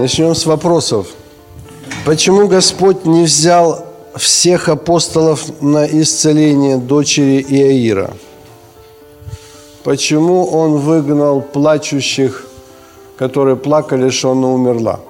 [0.00, 1.08] Начнем с вопросов.
[2.06, 3.84] Почему Господь не взял
[4.16, 8.10] всех апостолов на исцеление дочери Иаира?
[9.84, 12.46] Почему Он выгнал плачущих,
[13.18, 15.00] которые плакали, что она умерла?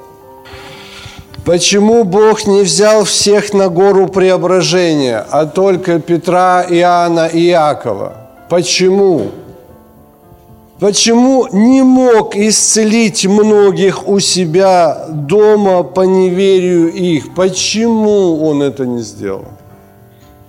[1.45, 8.12] Почему Бог не взял всех на гору преображения, а только Петра, Иоанна и Иакова?
[8.48, 9.30] Почему?
[10.80, 17.34] Почему не мог исцелить многих у себя дома по неверию их?
[17.34, 19.45] Почему он это не сделал?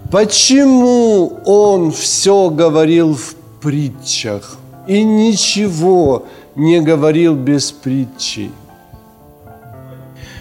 [0.10, 4.58] Почему он все говорил в притчах
[4.88, 6.24] и ничего
[6.56, 8.52] не говорил без притчей?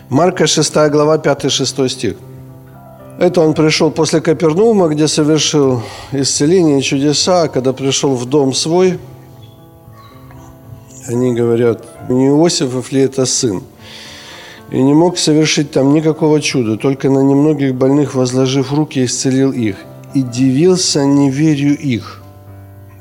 [0.08, 2.16] Марка 6 глава 5-6 стих.
[3.18, 5.82] Это он пришел после Капернаума, где совершил
[6.12, 9.00] исцеление и чудеса, а когда пришел в дом свой–
[11.10, 13.62] они говорят, не Иосифов ли это сын?
[14.70, 19.76] И не мог совершить там никакого чуда, только на немногих больных, возложив руки, исцелил их.
[20.14, 22.22] И дивился неверию их.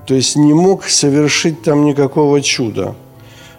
[0.08, 2.96] То есть не мог совершить там никакого чуда.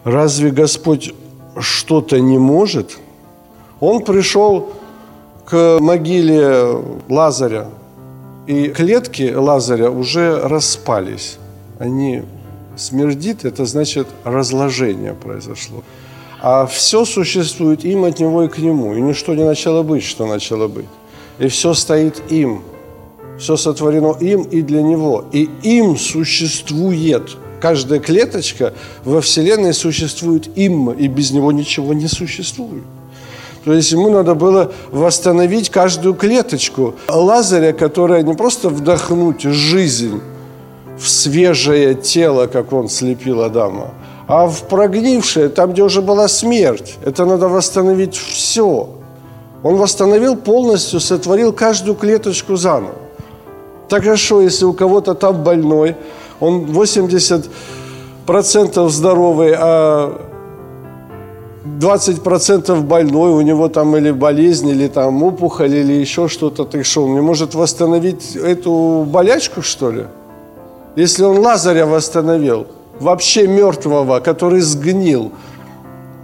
[0.05, 1.15] Разве Господь
[1.61, 2.99] что-то не может?
[3.79, 4.71] Он пришел
[5.45, 7.69] к могиле Лазаря,
[8.47, 11.39] и клетки Лазаря уже распались.
[11.79, 12.23] Они
[12.81, 15.85] Смердит– это значит разложение произошло.
[16.41, 18.95] А все существует им от него и к нему.
[18.95, 20.87] И ничто не начало быть, что начало быть.
[21.39, 22.63] И все стоит им.
[23.39, 25.27] Все сотворено им и для него.
[25.31, 27.37] И им существует.
[27.61, 28.73] Каждая клеточка
[29.05, 32.85] во Вселенной существует им, и без него ничего не существует.
[33.63, 40.23] То есть ему надо было восстановить каждую клеточку Лазаря, которая не просто вдохнуть жизнь,
[41.01, 43.91] в свежее тело, как он слепил Адама,
[44.29, 46.99] а в прогнившее, там, где уже была смерть.
[47.05, 48.89] Это надо восстановить все.
[49.63, 52.95] Он восстановил полностью, сотворил каждую клеточку заново.
[53.89, 55.97] Так хорошо, если у кого-то там больной,
[56.39, 60.21] он 80% здоровый, а
[61.81, 67.05] 20% больной, у него там или болезнь, или там опухоль, или еще что-то, так что
[67.05, 70.05] он не может восстановить эту болячку, что ли?
[70.97, 72.67] Если он Лазаря восстановил,
[73.01, 75.33] вообще мертвого, который сгнил,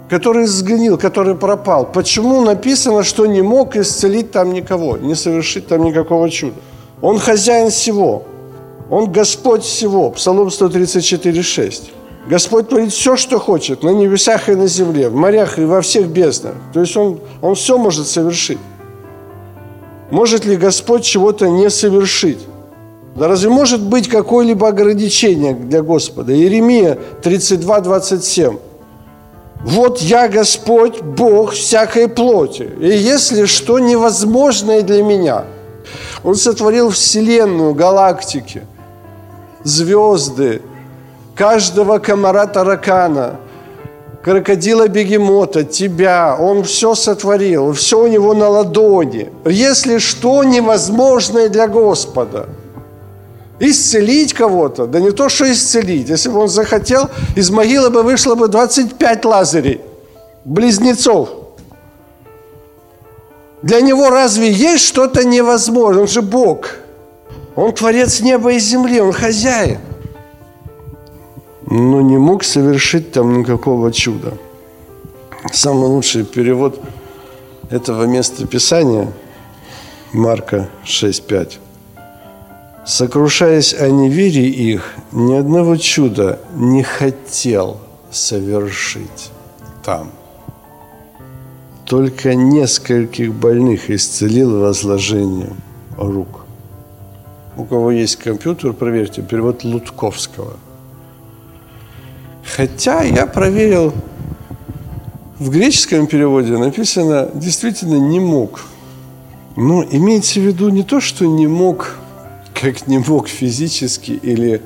[0.09, 1.87] который сгнил, который пропал.
[1.87, 6.57] Почему написано, что не мог исцелить там никого, не совершить там никакого чуда?
[7.01, 8.25] Он хозяин всего.
[8.91, 10.11] Он Господь всего.
[10.11, 11.91] Псалом 134,6.
[12.29, 16.09] Господь творит все, что хочет, на небесах и на земле, в морях и во всех
[16.09, 16.55] безднах.
[16.73, 18.59] То есть он, он все может совершить.
[20.11, 22.39] Может ли Господь чего-то не совершить?
[23.17, 26.35] Да разве может быть какое-либо ограничение для Господа?
[26.35, 28.59] Иеремия 32, 27.
[29.65, 35.45] «Вот я Господь, Бог всякой плоти, и если что невозможное для меня».
[36.23, 38.63] Он сотворил Вселенную, галактики,
[39.65, 40.61] звезды,
[41.35, 43.37] каждого комара таракана,
[44.23, 46.37] крокодила бегемота, тебя.
[46.39, 49.31] Он все сотворил, все у него на ладони.
[49.47, 52.47] Если что невозможное для Господа–
[53.59, 56.09] Исцелить кого-то, да не то, что исцелить.
[56.11, 59.81] Если бы он захотел, из могилы бы вышло бы 25 лазарей,
[60.45, 61.31] близнецов.
[63.63, 66.03] Для него разве есть что-то невозможное?
[66.03, 66.77] Он же Бог.
[67.57, 69.79] Он творец неба и земли, он хозяин.
[71.69, 74.35] Но не мог совершить там никакого чуда.
[75.53, 76.79] Самый лучший перевод
[77.71, 79.13] этого места Писания
[80.13, 81.59] Марка 6.5.
[82.87, 87.79] Сокрушаясь о неверии их, ни одного чуда не хотел
[88.13, 89.33] совершить
[89.85, 90.13] там.
[91.85, 95.57] Только нескольких больных исцелил возложением
[95.99, 96.45] рук.
[97.57, 100.57] У кого есть компьютер, проверьте, перевод Лутковского.
[102.45, 103.93] Хотя я проверил,
[105.41, 108.61] в греческом переводе написано действительно «не мог».
[109.57, 111.97] Но имеется в виду не то, что не мог
[112.61, 114.63] как не мог физически или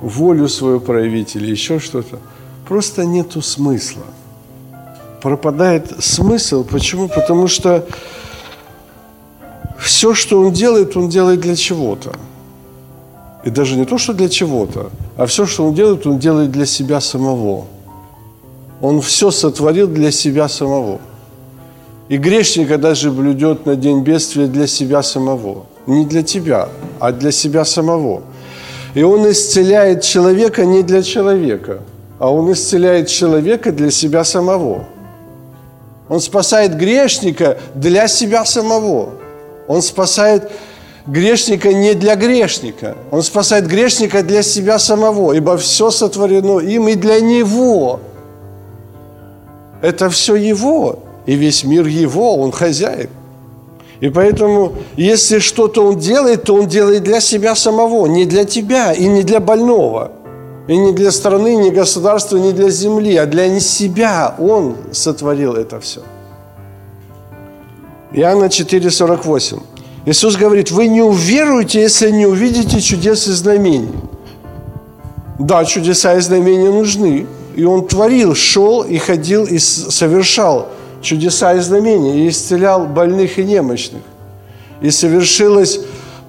[0.00, 2.18] волю свою проявить или еще что-то.
[2.66, 4.04] Просто нету смысла.
[5.22, 6.64] пропадает смысл.
[6.64, 7.08] Почему?
[7.08, 7.86] Потому что
[9.78, 12.14] все, что он делает, он делает для чего-то.
[13.44, 16.66] И даже не то, что для чего-то, а все, что он делает, он делает для
[16.66, 17.66] себя самого.
[18.80, 21.00] Он все сотворил для себя самого.
[22.08, 25.66] И грешника даже блюдет на день бедствия для себя самого.
[25.86, 26.68] Не для тебя,
[27.00, 28.22] а для себя самого.
[28.94, 31.80] И он исцеляет человека не для человека,
[32.18, 34.84] а он исцеляет человека для себя самого.
[36.08, 39.14] Он спасает грешника для себя самого.
[39.66, 40.50] Он спасает
[41.06, 42.96] грешника не для грешника.
[43.10, 48.00] Он спасает грешника для себя самого, ибо все сотворено им и для него.
[49.80, 53.10] Это все его, и весь мир его, он хозяин.
[54.00, 58.92] И поэтому, если что-то он делает, то он делает для себя самого, не для тебя
[58.92, 60.12] и не для больного.
[60.66, 65.78] И не для страны, не государства, не для земли, а для себя он сотворил это
[65.80, 66.00] все.
[68.12, 69.62] Иоанна 4,48.
[70.06, 73.92] Иисус говорит, вы не уверуете, если не увидите чудес и знамений.
[75.38, 77.26] Да, чудеса и знамения нужны.
[77.56, 80.68] И Он творил, шел и ходил и совершал
[81.04, 84.02] чудеса и знамения, и исцелял больных и немощных.
[84.80, 85.80] И совершилось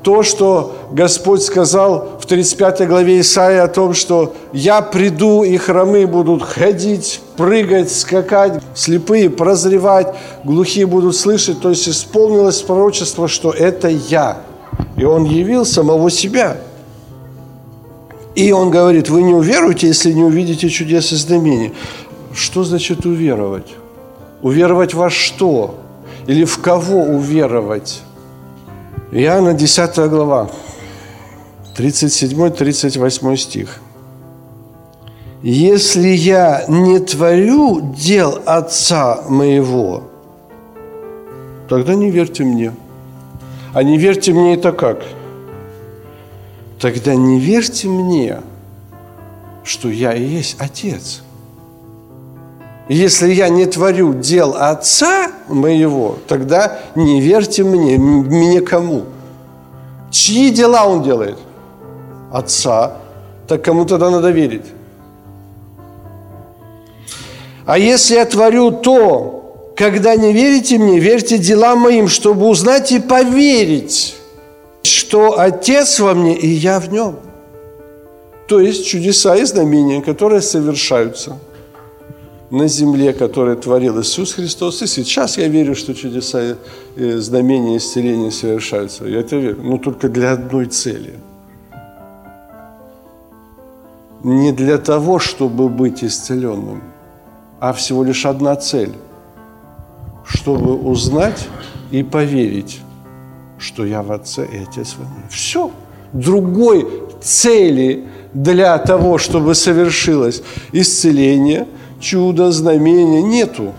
[0.05, 6.05] то, что Господь сказал в 35 главе Исаия о том, что «Я приду, и хромы
[6.05, 11.59] будут ходить, прыгать, скакать, слепые прозревать, глухие будут слышать».
[11.59, 14.41] То есть исполнилось пророчество, что это я.
[14.95, 16.57] И Он явил самого себя.
[18.35, 21.73] И Он говорит, вы не уверуете, если не увидите чудес и знамений.
[22.31, 23.73] Что значит уверовать?
[24.45, 25.73] Уверовать во что?
[26.27, 28.03] Или в кого уверовать?
[29.11, 30.51] Иоанна 10 глава,
[31.75, 33.81] 37-38 стих.
[35.41, 40.03] «Если я не творю дел Отца моего,
[41.67, 42.71] тогда не верьте мне.
[43.73, 45.01] А не верьте мне это как?
[46.79, 48.41] Тогда не верьте мне,
[49.63, 51.23] что я и есть Отец.
[52.87, 59.05] Если я не творю дел Отца моего, тогда не верьте мне, мне кому?
[60.11, 61.37] Чьи дела Он делает?
[62.31, 62.97] Отца.
[63.47, 64.65] Так кому тогда надо верить?
[67.65, 72.99] А если я творю то, когда не верите мне, верьте делам моим, чтобы узнать и
[72.99, 74.15] поверить,
[74.83, 77.15] что Отец во мне и я в нем.
[78.47, 81.39] То есть чудеса и знамения, которые совершаются–
[82.51, 84.81] на земле, который творил Иисус Христос.
[84.81, 86.55] И сейчас я верю, что чудеса
[86.95, 89.05] и знамения исцеления совершаются.
[89.05, 91.13] Я это верю, но только для одной цели.
[94.23, 96.81] Не для того, чтобы быть исцеленным,
[97.59, 98.93] а всего лишь одна цель.
[100.25, 101.47] Чтобы узнать
[101.91, 102.81] и поверить,
[103.59, 105.23] что я в Отце и Отец во мне.
[105.29, 105.71] Все.
[106.13, 106.87] Другой
[107.21, 111.67] цели для того, чтобы совершилось исцеление–
[111.99, 113.73] чудо, знамения нету.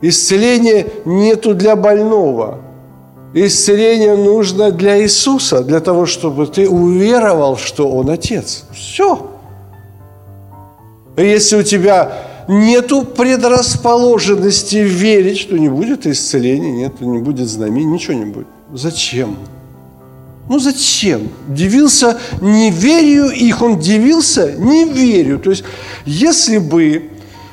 [0.00, 2.60] Исцеления нету для больного.
[3.32, 8.64] Исцеление нужно для Иисуса, для того, чтобы ты уверовал, что Он Отец.
[8.72, 9.30] Все.
[11.16, 12.12] И если у тебя
[12.48, 18.46] нету предрасположенности верить, что не будет исцеления, нет, не будет знамений, ничего не будет.
[18.72, 19.36] Зачем?
[20.48, 21.30] Ну зачем?
[21.48, 25.38] Дивился неверию их, он дивился неверию.
[25.38, 25.64] То есть,
[26.04, 27.10] если бы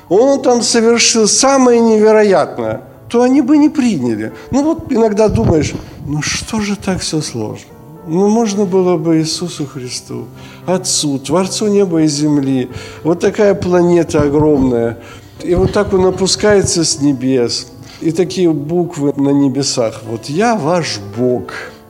[0.10, 4.34] он там совершил самое невероятное, то они бы не приняли.
[4.52, 5.74] Ну вот иногда думаешь,
[6.06, 7.68] ну что же так все сложно?
[8.08, 10.26] Ну, можно было бы Иисусу Христу,
[10.66, 12.70] Отцу, Творцу неба и земли.
[13.04, 14.98] Вот такая планета огромная.
[15.44, 17.68] И вот так он опускается с небес.
[18.02, 20.02] И такие буквы на небесах.
[20.10, 21.54] Вот я ваш Бог–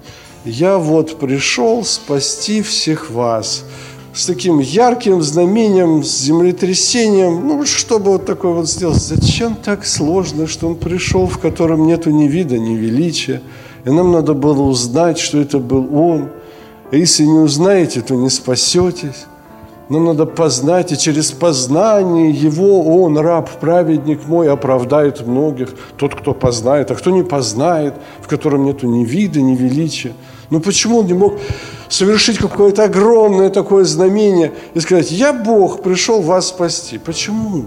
[0.45, 3.63] я вот пришел спасти всех вас.
[4.13, 7.48] С таким ярким знамением, с землетрясением.
[7.48, 8.98] Ну, чтобы вот такое вот сделать.
[8.98, 13.41] Зачем так сложно, что он пришел, в котором нету ни вида, ни величия.
[13.86, 16.29] И нам надо было узнать, что это был он.
[16.91, 19.27] И если не узнаете, то не спасетесь.
[19.91, 25.74] Нам надо познать, и через познание Его Он, раб, праведник мой, оправдает многих.
[25.98, 30.13] Тот, кто познает, а кто не познает, в котором нету ни вида, ни величия.
[30.51, 31.39] Но почему Он не мог
[31.89, 37.00] совершить какое-то огромное такое знамение и сказать, я Бог, пришел вас спасти?
[37.00, 37.65] Почему?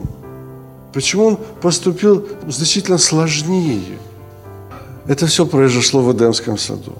[0.92, 3.98] Почему Он поступил значительно сложнее?
[5.08, 6.92] Это все произошло в Эдемском саду.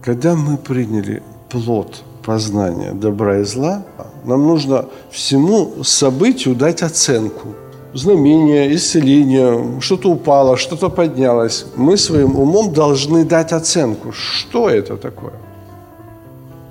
[0.00, 3.82] Когда мы приняли плод– познания добра и зла,
[4.24, 7.48] нам нужно всему событию дать оценку.
[7.94, 15.34] Знамение, исцеление, что-то упало, что-то поднялось, мы своим умом должны дать оценку, что это такое.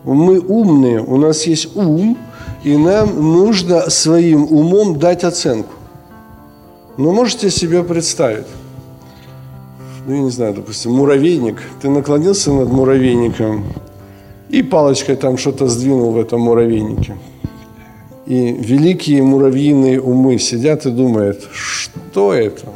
[0.03, 2.17] Мы умные, у нас есть ум,
[2.63, 5.73] и нам нужно своим умом дать оценку.
[6.97, 8.47] Но можете себе представить,
[10.07, 13.63] ну, я не знаю, допустим, муравейник, ты наклонился над муравейником
[14.49, 17.15] и палочкой там что-то сдвинул в этом муравейнике.
[18.25, 22.67] И великие муравьиные умы сидят и думают, что это,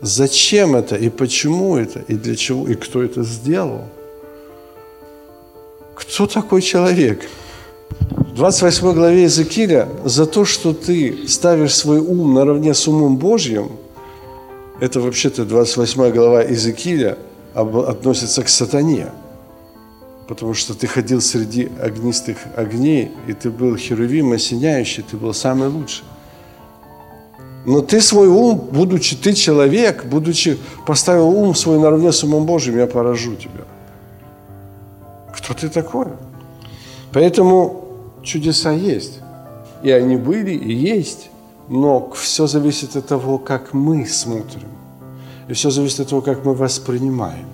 [0.00, 3.82] зачем это, и почему это, и для чего, и кто это сделал.
[5.94, 7.28] Кто такой человек?
[7.90, 13.72] В 28 главе Иезекииля за то, что ты ставишь свой ум наравне с умом Божьим,
[14.80, 17.18] это вообще-то 28 глава Иезекииля
[17.54, 19.08] относится к сатане–
[20.32, 25.68] потому что ты ходил среди огнистых огней, и ты был херувим, осеняющий, ты был самый
[25.68, 26.04] лучший.
[27.66, 32.78] Но ты свой ум, будучи ты человек, будучи поставил ум свой наравне с умом Божьим,
[32.78, 33.64] я поражу тебя.
[35.36, 36.06] Кто ты такой?
[37.12, 37.84] Поэтому
[38.22, 39.20] чудеса есть.
[39.82, 41.28] И они были, и есть.
[41.68, 44.70] Но все зависит от того, как мы смотрим.
[45.46, 47.48] И все зависит от того, как мы воспринимаем.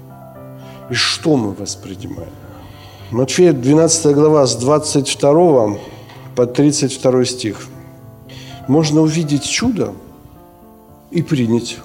[0.91, 2.38] И что мы воспринимаем.
[3.11, 5.79] Матфея 12 глава с 22
[6.37, 7.67] по 32 стих.
[8.69, 9.95] Можно увидеть чудо
[11.11, 11.79] и принять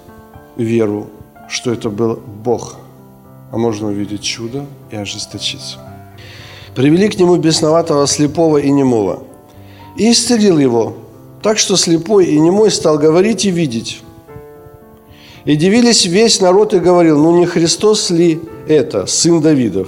[0.57, 1.07] веру,
[1.47, 2.75] что это был Бог.
[3.53, 5.77] А можно увидеть чудо и ожесточиться.
[6.75, 9.23] Привели к нему бесноватого слепого и немого.
[9.95, 10.97] И исцелил его,
[11.41, 14.01] так что слепой и немой стал говорить и видеть.
[15.45, 19.87] И дивились весь народ и говорил, ну не Христос ли это, сын Давидов?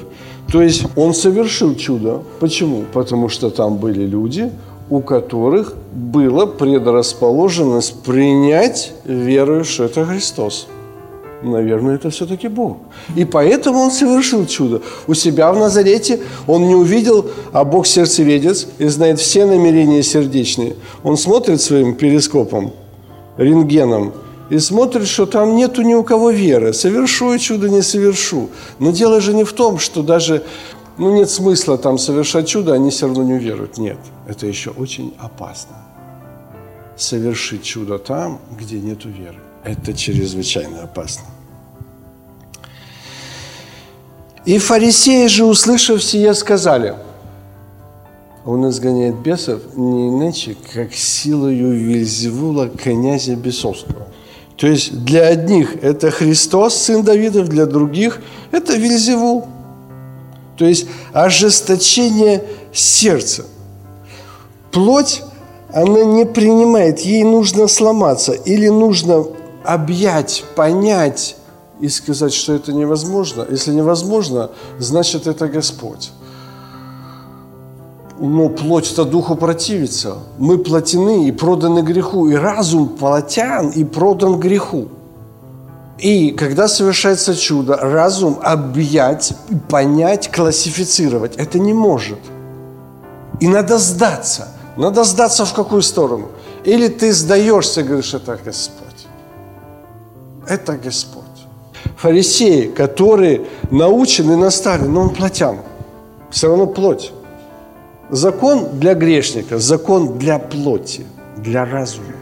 [0.51, 2.21] То есть он совершил чудо.
[2.39, 2.83] Почему?
[2.93, 4.51] Потому что там были люди,
[4.89, 10.67] у которых было предрасположенность принять веру, что это Христос.
[11.43, 12.77] Наверное, это все-таки Бог.
[13.15, 14.81] И поэтому он совершил чудо.
[15.07, 20.75] У себя в Назарете он не увидел, а Бог сердцеведец и знает все намерения сердечные.
[21.03, 22.71] Он смотрит своим перископом,
[23.37, 24.13] рентгеном–
[24.49, 26.73] и смотрит, что там нету ни у кого веры.
[26.73, 28.49] Совершу я чудо, не совершу.
[28.79, 30.43] Но дело же не в том, что даже
[30.97, 33.77] ну, нет смысла там совершать чудо, они все равно не уверуют.
[33.77, 33.97] Нет,
[34.27, 35.75] это еще очень опасно.
[36.95, 39.39] Совершить чудо там, где нет веры.
[39.63, 41.25] Это чрезвычайно опасно.
[44.45, 46.95] И фарисеи же, услышав сие, сказали,
[48.45, 54.07] он изгоняет бесов не иначе, как силою Вильзевула, князя Бесовского.
[54.57, 58.21] То есть для одних это Христос, сын Давидов, для других
[58.51, 59.47] это Вильзевул.
[60.57, 63.45] То есть ожесточение сердца.
[64.71, 65.23] Плоть,
[65.73, 69.25] она не принимает, ей нужно сломаться или нужно
[69.63, 71.35] объять, понять
[71.81, 73.45] и сказать, что это невозможно.
[73.49, 76.11] Если невозможно, значит это Господь
[78.19, 80.17] но плоть-то духу противится.
[80.37, 84.87] Мы плотены и проданы греху, и разум плотян и продан греху.
[85.97, 89.33] И когда совершается чудо, разум объять,
[89.69, 92.19] понять, классифицировать это не может.
[93.39, 94.49] И надо сдаться.
[94.77, 96.29] Надо сдаться в какую сторону?
[96.65, 99.07] Или ты сдаешься говоришь, это Господь.
[100.47, 101.23] Это Господь.
[101.97, 105.59] Фарисеи, которые научены, наставлены, но он плотян.
[106.29, 107.13] Все равно плоть.
[108.09, 111.05] Закон для грешника, закон для плоти,
[111.37, 112.13] для разума.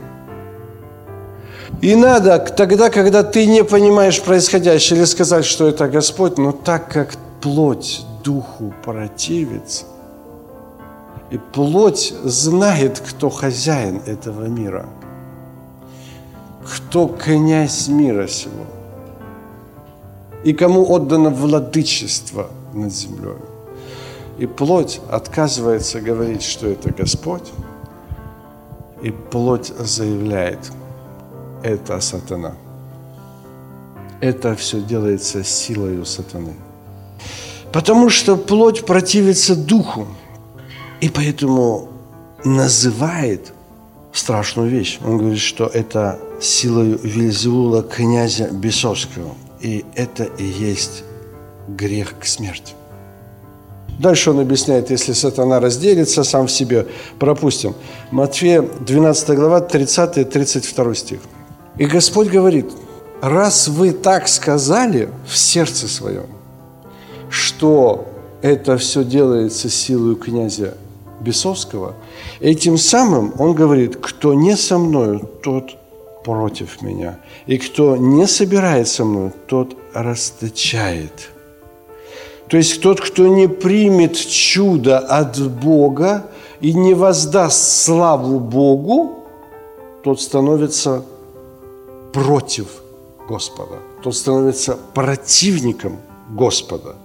[1.81, 6.89] И надо тогда, когда ты не понимаешь происходящее, или сказать, что это Господь, но так
[6.89, 9.85] как плоть духу противится,
[11.29, 14.85] и плоть знает, кто хозяин этого мира,
[16.63, 18.65] кто князь мира сего,
[20.45, 23.52] и кому отдано владычество над землей.
[24.37, 27.51] И плоть отказывается говорить, что это Господь.
[29.01, 30.71] И плоть заявляет,
[31.61, 32.55] это сатана.
[34.21, 36.53] Это все делается силою сатаны.
[37.71, 40.07] Потому что плоть противится духу.
[41.01, 41.89] И поэтому
[42.45, 43.51] называет
[44.13, 44.99] страшную вещь.
[45.03, 49.35] Он говорит, что это силою Вильзевула, князя Бесовского.
[49.59, 51.03] И это и есть
[51.67, 52.73] грех к смерти.
[53.99, 56.87] Дальше он объясняет, если сатана разделится сам в себе,
[57.19, 57.75] пропустим.
[58.11, 61.19] Матфея 12 глава, 30-32 стих.
[61.77, 62.71] И Господь говорит,
[63.21, 66.27] раз вы так сказали в сердце своем,
[67.29, 68.07] что
[68.41, 70.75] это все делается силой князя
[71.21, 71.93] Бесовского,
[72.41, 75.77] этим самым он говорит, кто не со мною, тот
[76.23, 77.19] против меня.
[77.45, 81.32] И кто не собирает со мной, тот расточает.
[82.47, 86.25] То есть тот, кто не примет чудо от Бога
[86.61, 89.25] и не воздаст славу Богу,
[90.03, 91.03] тот становится
[92.11, 92.67] против
[93.27, 93.79] Господа.
[94.03, 95.97] Тот становится противником
[96.29, 96.95] Господа.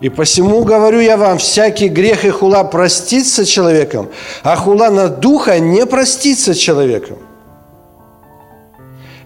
[0.00, 4.08] И посему говорю я вам, всякий грех и хула простится человеком,
[4.42, 7.18] а хула на духа не простится человеком.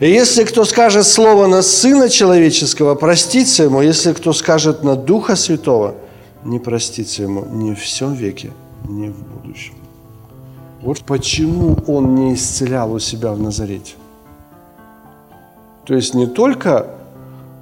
[0.05, 3.81] И если кто скажет слово на Сына Человеческого, простится ему.
[3.81, 5.95] Если кто скажет на Духа Святого,
[6.45, 8.51] не простится ему ни в всем веке,
[8.87, 9.73] ни в будущем.
[10.83, 13.95] Вот почему он не исцелял у себя в Назарете.
[15.87, 16.87] То есть не только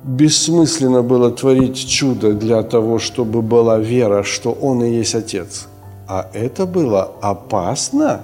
[0.02, 5.68] бессмысленно было творить чудо для того, чтобы была вера, что Он и есть Отец,
[6.08, 8.20] а это было опасно.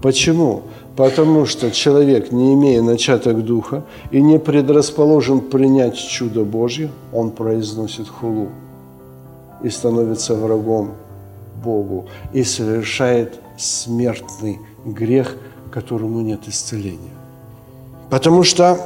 [0.00, 0.62] Почему?
[0.96, 8.08] Потому что человек, не имея начаток духа и не предрасположен принять чудо Божье, он произносит
[8.08, 8.48] хулу
[9.64, 10.92] и становится врагом
[11.64, 15.36] Богу и совершает смертный грех,
[15.72, 17.14] которому нет исцеления.
[18.08, 18.78] Потому что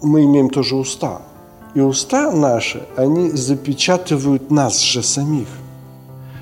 [0.00, 1.20] мы имеем тоже уста.
[1.74, 5.48] И уста наши, они запечатывают нас же самих.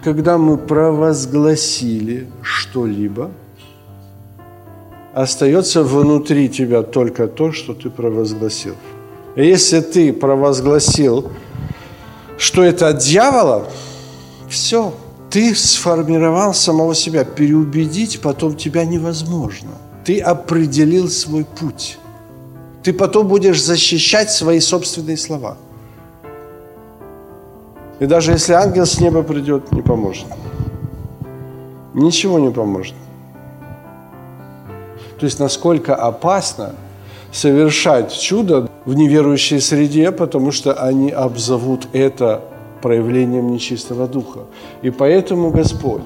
[0.04, 3.32] Когда мы провозгласили что-либо–
[5.22, 8.74] остается внутри тебя только то, что ты провозгласил.
[9.34, 11.30] И если ты провозгласил,
[12.36, 13.66] что это от дьявола,
[14.48, 14.94] все,
[15.28, 17.24] ты сформировал самого себя.
[17.24, 19.70] Переубедить потом тебя невозможно.
[20.04, 21.98] Ты определил свой путь.
[22.84, 25.56] Ты потом будешь защищать свои собственные слова.
[27.98, 30.26] И даже если ангел с неба придет, не поможет.
[31.92, 32.94] Ничего не поможет.
[35.18, 36.74] То есть насколько опасно
[37.32, 42.42] совершать чудо в неверующей среде, потому что они обзовут это
[42.80, 44.40] проявлением нечистого духа.
[44.82, 46.02] И поэтому Господь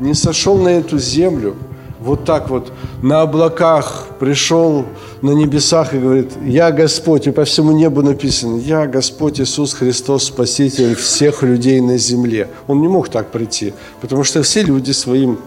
[0.00, 1.56] не сошел на эту землю
[2.00, 4.84] вот так вот на облаках пришел
[5.22, 10.24] на небесах и говорит, я Господь, и по всему небу написано, я Господь Иисус Христос,
[10.24, 12.48] Спаситель всех людей на земле.
[12.68, 15.38] Он не мог так прийти, потому что все люди своим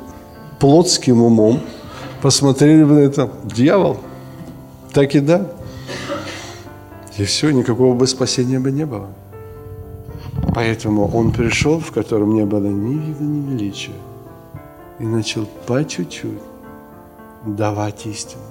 [0.59, 1.61] плотским умом
[2.21, 3.97] посмотрели бы на это, дьявол,
[4.93, 5.51] так и да.
[7.17, 9.07] И все, никакого бы спасения бы не было.
[10.53, 13.91] Поэтому он пришел, в котором не было ни вида, ни величия,
[14.99, 16.39] и начал по чуть-чуть
[17.45, 18.41] давать истину,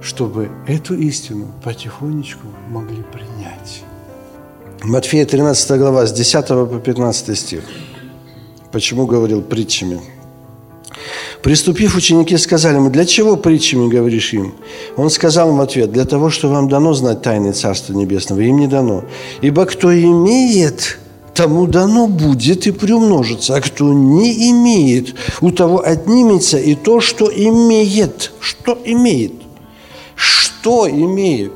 [0.00, 3.82] чтобы эту истину потихонечку могли принять.
[4.82, 7.64] Матфея 13 глава, с 10 по 15 стих.
[8.70, 10.00] Почему говорил притчами?
[11.46, 14.52] Приступив, ученики сказали ему, для чего притчами говоришь им?
[14.96, 18.58] Он сказал им в ответ, для того, что вам дано знать тайны Царства Небесного, им
[18.58, 19.04] не дано.
[19.42, 20.98] Ибо кто имеет,
[21.34, 27.30] тому дано будет и приумножится, а кто не имеет, у того отнимется и то, что
[27.32, 28.32] имеет.
[28.40, 29.34] Что имеет?
[30.16, 31.52] Что имеет?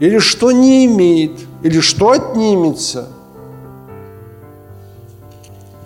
[0.00, 1.38] Или что не имеет?
[1.62, 3.13] Или что отнимется?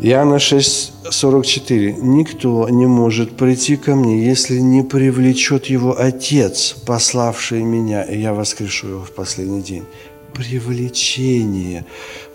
[0.01, 1.97] Иоанна 6, 44.
[2.01, 8.33] «Никто не может прийти ко мне, если не привлечет его Отец, пославший меня, и я
[8.33, 9.85] воскрешу его в последний день».
[10.35, 11.85] Привлечение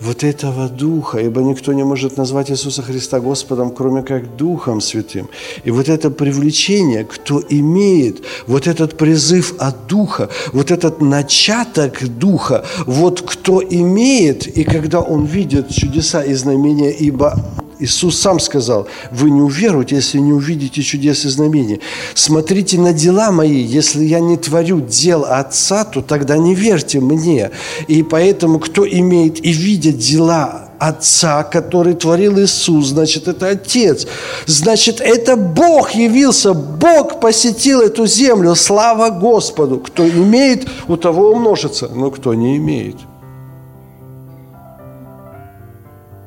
[0.02, 5.30] вот этого Духа, ибо никто не может назвать Иисуса Христа Господом, кроме как Духом Святым.
[5.64, 12.66] И вот это привлечение, кто имеет вот этот призыв от Духа, вот этот начаток Духа,
[12.86, 17.36] вот кто имеет, и когда он видит чудеса и знамения, ибо
[17.80, 21.80] Иисус сам сказал, вы не уверуете, если не увидите чудес и знамения.
[22.14, 27.52] Смотрите на дела мои, если я не творю дел Отца, то тогда не верьте мне.
[27.88, 34.06] И поэтому, кто имеет и видит дела Отца, который творил Иисус, значит, это Отец.
[34.46, 38.56] Значит, это Бог явился, Бог посетил эту землю.
[38.56, 39.80] Слава Господу!
[39.80, 42.98] Кто имеет, у того умножится, но кто не имеет–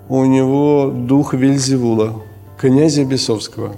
[0.08, 2.22] у него дух Вельзевула,
[2.58, 3.74] князя Бесовского.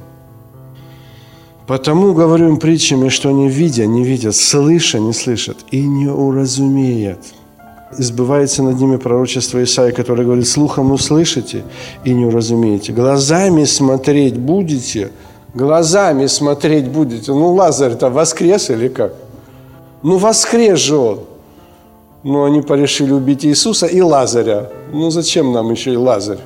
[1.66, 7.18] Потому говорю им притчами, что они видя, не видят, слыша, не слышат и не уразумеют.
[7.98, 11.64] Избывается над ними пророчество Исаия, которое говорит, слухом услышите
[12.04, 12.92] и не уразумеете.
[12.92, 15.10] Глазами смотреть будете,
[15.54, 17.32] глазами смотреть будете.
[17.32, 19.14] Ну, Лазарь-то воскрес или как?
[20.02, 21.20] Ну, воскрес же он.
[22.24, 24.70] Но они порешили убить Иисуса и Лазаря.
[24.92, 26.40] Ну зачем нам еще и Лазарь?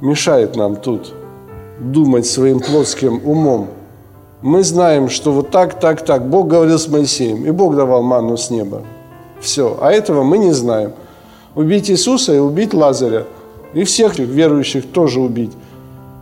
[0.00, 1.14] Мешает нам тут
[1.78, 3.68] думать своим плотским умом.
[4.42, 6.28] Мы знаем, что вот так, так, так.
[6.28, 8.82] Бог говорил с Моисеем, и Бог давал манну с неба.
[9.40, 9.78] Все.
[9.80, 10.92] А этого мы не знаем.
[11.54, 13.24] Убить Иисуса и убить Лазаря.
[13.74, 15.52] И всех верующих тоже убить.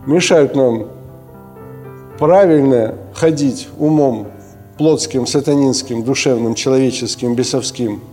[0.05, 0.87] Мешают нам
[2.19, 4.27] правильно ходить умом
[4.77, 8.01] плотским, сатанинским, душевным, человеческим, бесовским–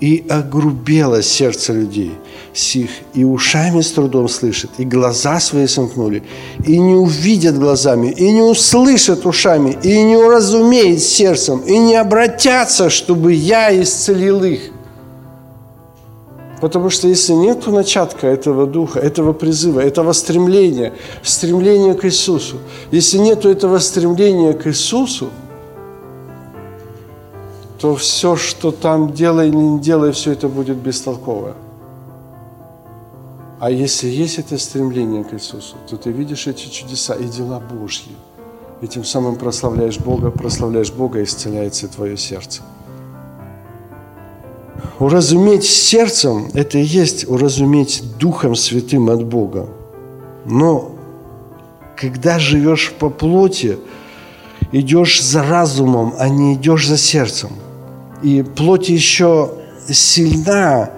[0.00, 2.12] и огрубело сердце людей
[2.52, 6.22] сих, и ушами с трудом слышат, и глаза свои сомкнули,
[6.64, 12.90] и не увидят глазами, и не услышат ушами, и не уразумеют сердцем, и не обратятся,
[12.90, 14.70] чтобы я исцелил их.
[16.60, 22.56] Потому что если нет начатка этого духа, этого призыва, этого стремления, стремления к Иисусу,
[22.90, 25.30] если нет этого стремления к Иисусу–
[27.78, 31.54] то все, что там делай или не делай, все это будет бестолково.
[33.60, 38.12] А если есть это стремление к Иисусу, то ты видишь эти чудеса и дела Божьи.
[38.82, 42.62] И тем самым прославляешь Бога, прославляешь Бога, исцеляется твое сердце.
[44.98, 49.68] Уразуметь сердцем– это и есть уразуметь Духом Святым от Бога.
[50.44, 50.92] Но
[51.96, 53.78] когда живешь по плоти,
[54.72, 57.50] идешь за разумом, а не идешь за сердцем–
[58.22, 59.52] и плоть еще
[59.88, 60.90] сильна,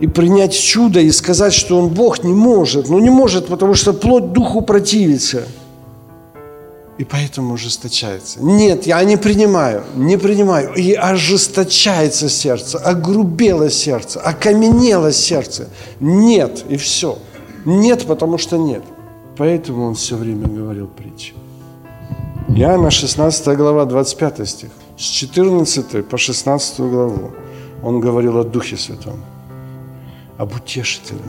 [0.00, 2.88] и принять чудо и сказать, что он Бог не может.
[2.88, 5.42] Ну не может, потому что плоть духу противится.
[6.98, 8.42] И поэтому ожесточается.
[8.42, 10.74] Нет, я не принимаю, не принимаю.
[10.74, 15.68] И ожесточается сердце, огрубело сердце, окаменело сердце.
[16.00, 17.18] Нет, и все.
[17.64, 18.82] Нет, потому что нет.
[19.36, 21.34] Поэтому он все время говорил притчи.
[22.48, 24.70] Иоанна 16 глава, 25 стих.
[24.98, 27.30] С 14 по 16 главу
[27.84, 29.24] он говорил о Духе Святом,
[30.36, 31.20] об утешителе.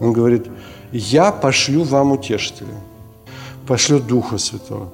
[0.00, 0.46] Он говорит,
[0.92, 2.74] я пошлю вам утешителя,
[3.66, 4.88] пошлю Духа Святого.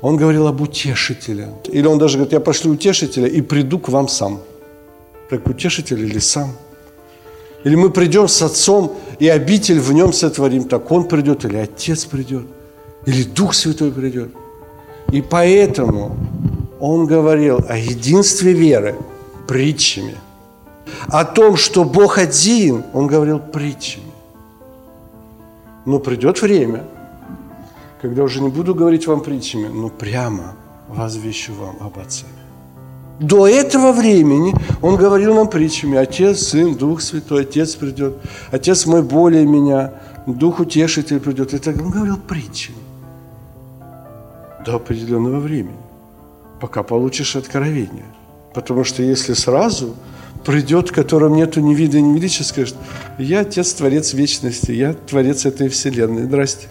[0.00, 1.48] Он говорил об утешителе.
[1.72, 4.38] Или он даже говорит, я пошлю утешителя и приду к вам сам.
[5.28, 6.52] Как утешитель или сам.
[7.64, 10.68] Или мы придем с Отцом, и обитель в нем сотворим.
[10.68, 12.46] Так Он придет, или Отец придет,
[13.06, 14.30] или Дух Святой придет.
[15.10, 16.16] И поэтому
[16.80, 18.96] он говорил о единстве веры
[19.46, 20.16] притчами.
[21.08, 24.04] О том, что Бог один, он говорил притчами.
[25.86, 26.84] Но придет время,
[28.02, 30.54] когда уже не буду говорить вам притчами, но прямо
[30.88, 32.26] возвещу вам об Отце.
[33.18, 35.96] До этого времени он говорил нам притчами.
[35.96, 38.16] Отец, Сын, Дух Святой, Отец придет.
[38.52, 39.94] Отец мой более меня,
[40.26, 41.60] Дух утешитель придет.
[41.62, 42.77] Так он говорил притчами
[44.68, 45.80] до определенного времени,
[46.60, 48.04] пока получишь откровение.
[48.54, 49.94] Потому что если сразу
[50.44, 52.76] придет, которым нету ни вида, ни величия, скажет,
[53.18, 56.24] я Отец, Творец вечности, я Творец этой вселенной.
[56.24, 56.68] Здрасте.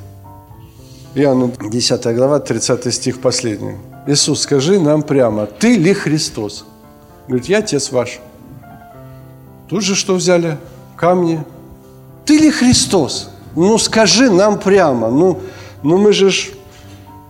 [1.15, 3.77] Иоанна 10 глава, 30 стих последний.
[4.05, 6.65] Иисус, скажи нам прямо, ты ли Христос?
[7.27, 8.19] Говорит, я Отец ваш.
[9.69, 10.57] Тут же что взяли?
[10.95, 11.43] Камни.
[12.25, 13.29] Ты ли Христос?
[13.55, 15.09] Ну, скажи нам прямо.
[15.09, 15.39] Ну,
[15.81, 16.51] ну мы же ж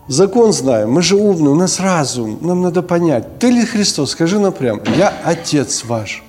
[0.08, 3.39] Закон знаем, мы же умные, у нас разум, нам надо понять.
[3.39, 4.12] Ты ли Христос?
[4.12, 6.24] Скажи нам прямо, я Отец ваш.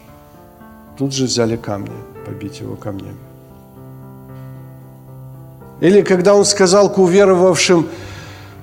[0.98, 1.92] Тут же взяли камни,
[2.26, 3.16] побить его камнями.
[5.80, 7.86] Или когда он сказал к уверовавшим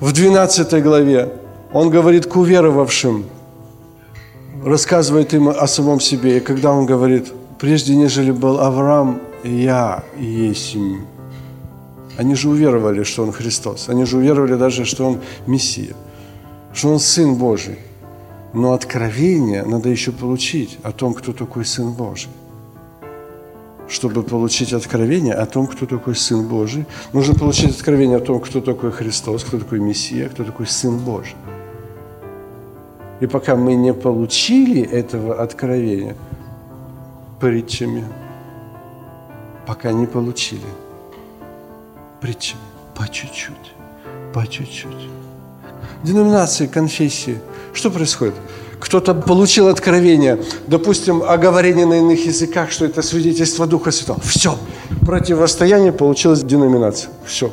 [0.02, 1.32] в 12 главе,
[1.72, 3.24] он говорит к уверовавшим,
[4.66, 6.38] рассказывает им о самом себе.
[6.38, 10.76] И когда он говорит, прежде нежели был Авраам, я есть
[12.18, 13.90] они же уверовали, что Он Христос.
[13.90, 15.96] Они же уверовали даже, что Он Мессия,
[16.74, 17.78] что Он Сын Божий.
[18.54, 22.30] Но откровение надо еще получить о том, кто такой Сын Божий.
[23.88, 28.62] Чтобы получить откровение о том, кто такой Сын Божий, нужно получить откровение о том, кто
[28.62, 31.36] такой Христос, кто такой Мессия, кто такой Сын Божий.
[33.20, 36.16] И пока мы не получили этого откровения
[37.40, 38.04] притчами,
[39.68, 40.66] пока не получили–
[42.26, 42.62] притчами.
[42.96, 43.74] По чуть-чуть,
[44.34, 45.10] по чуть-чуть.
[46.04, 47.38] Деноминации, конфессии.
[47.74, 48.34] Что происходит?
[48.80, 54.20] Кто-то получил откровение, допустим, о говорении на иных языках, что это свидетельство Духа Святого.
[54.22, 54.58] Все.
[55.06, 57.12] Противостояние получилось деноминация.
[57.26, 57.52] Все.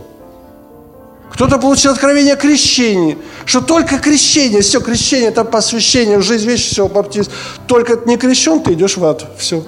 [1.32, 6.88] Кто-то получил откровение о крещении, что только крещение, все, крещение– это посвящение, уже известно, все,
[6.88, 7.30] баптист.
[7.66, 9.26] Только не крещен, ты идешь в ад.
[9.38, 9.64] Все.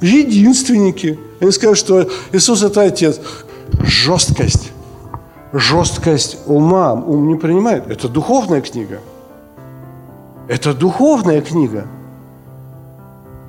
[0.00, 1.18] Единственники.
[1.40, 3.20] Они скажут, что Иисус– это Отец
[3.80, 4.72] жесткость,
[5.52, 7.86] жесткость ума, ум не принимает.
[7.90, 9.00] Это духовная книга.
[10.48, 11.86] Это духовная книга.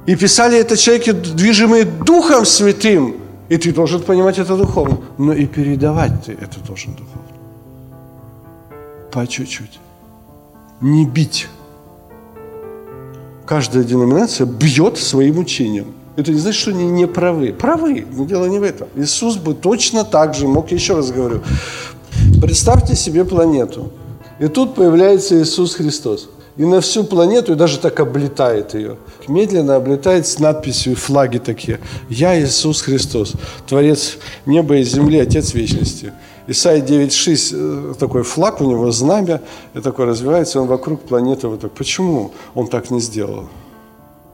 [0.06, 3.16] И писали это человеки, движимые Духом Святым.
[3.50, 4.98] И ты должен понимать это духовно.
[5.18, 7.30] Но и передавать ты это должен духовно.
[9.12, 9.80] по чуть-чуть.
[10.82, 11.48] Не бить.
[13.46, 15.88] Каждая деноминация бьет своим учением.
[16.20, 17.54] Это не значит, что они не правы.
[17.54, 18.90] Правы, но дело не в этом.
[18.96, 21.42] Иисус бы точно так же мог, еще раз говорю,
[22.42, 23.94] представьте себе планету.
[24.40, 26.30] И тут появляется Иисус Христос.
[26.58, 28.98] И на всю планету, и даже так облетает ее.
[29.30, 31.80] Медленно облетает с надписью, флаги такие.
[32.10, 33.34] «Я Иисус Христос,
[33.66, 36.12] Творец неба и земли, Отец вечности».
[36.48, 39.40] Исайя 9.6, э, такой флаг у него, знамя,
[39.76, 41.72] и такой развивается, он вокруг планеты вот так.
[41.72, 43.48] Почему он так не сделал?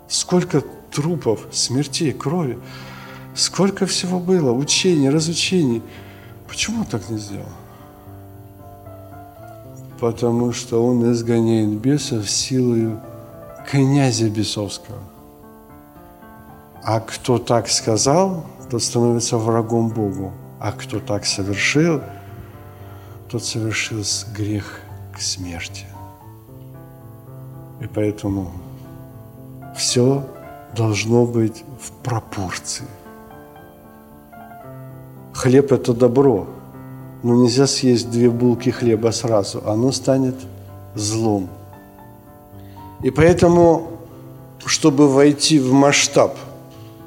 [0.07, 0.63] Сколько
[0.95, 2.57] трупов, смертей, крови,
[3.35, 5.83] сколько всего было, учений, разучений.
[6.47, 7.49] Почему он так не сделал?
[9.99, 13.01] Потому что он изгоняет бесов силою
[13.69, 14.99] князя бесовского.
[16.83, 20.33] А кто так сказал, тот становится врагом Богу.
[20.59, 22.01] А кто так совершил,
[23.29, 24.03] тот совершил
[24.35, 24.79] грех
[25.13, 25.85] к смерти.
[27.81, 28.51] И поэтому
[29.75, 30.25] все
[30.75, 32.85] должно быть в пропорции.
[35.33, 36.47] Хлеб– это добро,
[37.23, 40.35] но нельзя съесть две булки хлеба сразу, оно станет
[40.95, 41.49] злом.
[43.03, 43.87] И поэтому,
[44.65, 46.37] чтобы войти в масштаб,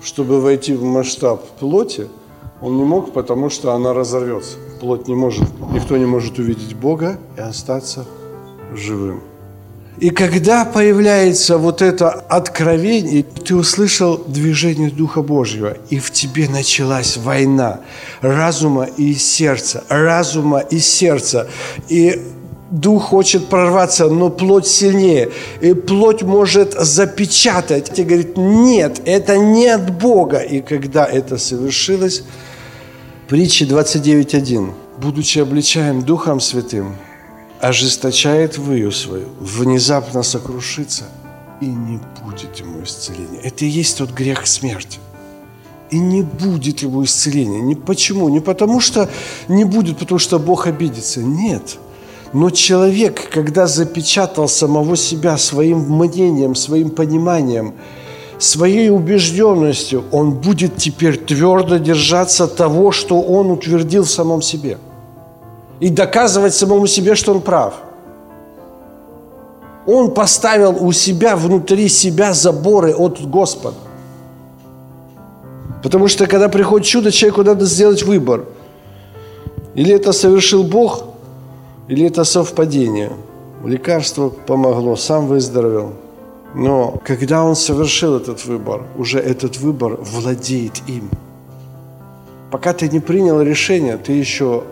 [0.03, 2.09] чтобы войти в масштаб плоти–
[2.61, 4.57] он не мог, потому что она разорвется.
[4.81, 8.05] Плоть не может, никто не может увидеть Бога и остаться
[8.75, 9.21] живым.
[10.01, 17.17] И когда появляется вот это откровение, ты услышал движение Духа Божьего, и в тебе началась
[17.17, 17.81] война
[18.21, 21.49] разума и сердца, разума и сердца.
[21.89, 22.21] И
[22.71, 25.31] Дух хочет прорваться, но плоть сильнее.
[25.61, 27.99] И плоть может запечатать.
[27.99, 30.39] И говорит, нет, это не от Бога.
[30.39, 32.25] И когда это совершилось,
[33.29, 34.73] Притча 29.1.
[34.97, 36.97] «Будучи обличаем Духом Святым,
[37.61, 41.05] ожесточает выю свою, внезапно сокрушится,
[41.61, 43.41] и не будет ему исцеления».
[43.43, 44.99] Это и есть тот грех смерти.
[45.91, 47.61] И не будет его исцеления.
[47.61, 48.29] Не почему?
[48.29, 49.09] Не потому что
[49.49, 51.23] не будет, потому что Бог обидится.
[51.23, 51.79] Нет.
[52.35, 57.75] Но человек, когда запечатал самого себя своим мнением, своим пониманием–
[58.39, 64.79] своей убежденностью он будет теперь твердо держаться того, что он утвердил в самом себе.
[65.81, 67.75] И доказывать самому себе, что он прав.
[69.87, 73.77] Он поставил у себя, внутри себя заборы от Господа.
[75.83, 78.45] Потому что когда приходит чудо, человеку надо сделать выбор.
[79.75, 81.05] Или это совершил Бог,
[81.87, 83.13] или это совпадение.
[83.65, 85.93] Лекарство помогло, сам выздоровел–
[86.55, 91.11] но когда он совершил этот выбор, уже этот выбор владеет им.
[92.51, 94.65] Пока ты не принял решение, ты еще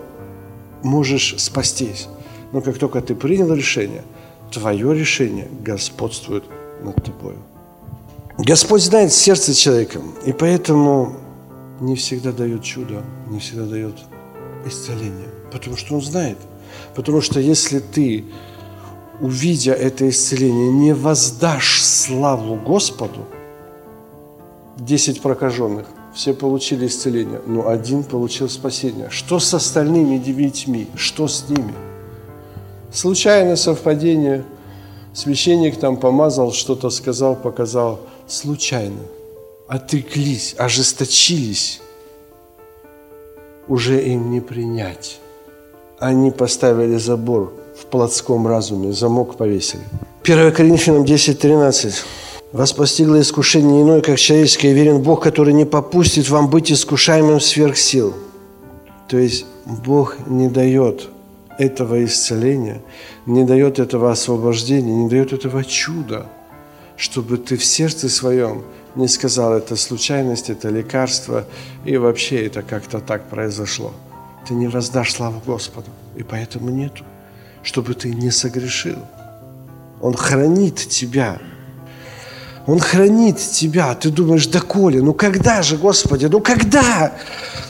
[0.83, 2.07] можешь спастись.
[2.51, 4.03] Но как только ты принял решение,
[4.51, 6.43] твое решение господствует
[6.83, 7.35] над тобой.
[8.37, 11.15] Господь знает сердце человека, и поэтому
[11.79, 13.95] не всегда дает чудо, не всегда дает
[14.65, 15.29] исцеление.
[15.51, 16.37] Потому что Он знает.
[16.95, 18.25] Потому что если ты
[19.19, 23.25] увидя это исцеление, не воздашь славу Господу,
[24.77, 29.09] десять прокаженных, все получили исцеление, но один получил спасение.
[29.11, 30.87] Что с остальными девятьми?
[30.95, 31.75] Что с ними?
[32.91, 34.43] Случайное совпадение.
[35.13, 37.99] Священник там помазал, что-то сказал, показал.
[38.27, 38.99] Случайно.
[39.67, 41.81] Отреклись, ожесточились.
[43.67, 45.19] Уже им не принять.
[45.99, 49.83] Они поставили забор– в плотском разуме, замок повесили.
[50.23, 51.93] 1 Коринфянам 10.13.
[52.51, 57.77] Вас постигло искушение иное, как человеческое, верен Бог, который не попустит вам быть искушаемым сверх
[57.77, 58.13] сил.
[59.09, 61.09] То есть Бог не дает
[61.57, 62.81] этого исцеления,
[63.25, 66.27] не дает этого освобождения, не дает этого чуда,
[66.95, 68.63] чтобы ты в сердце своем
[68.95, 71.45] не сказал, это случайность, это лекарство,
[71.85, 73.93] и вообще это как-то так произошло.
[74.47, 77.03] Ты не воздашь славу Господу, и поэтому нету
[77.67, 78.99] чтобы ты не согрешил.
[80.01, 81.37] Он хранит тебя.
[82.67, 83.95] Он хранит тебя.
[83.95, 87.13] Ты думаешь, да Коля, ну когда же, Господи, ну когда?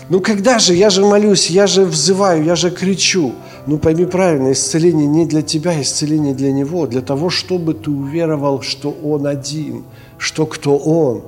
[0.09, 0.73] Ну когда же?
[0.73, 3.35] Я же молюсь, я же взываю, я же кричу.
[3.67, 8.63] Ну пойми правильно, исцеление не для тебя, исцеление для Него, для того, чтобы ты уверовал,
[8.63, 9.83] что Он один,
[10.17, 11.21] что кто Он.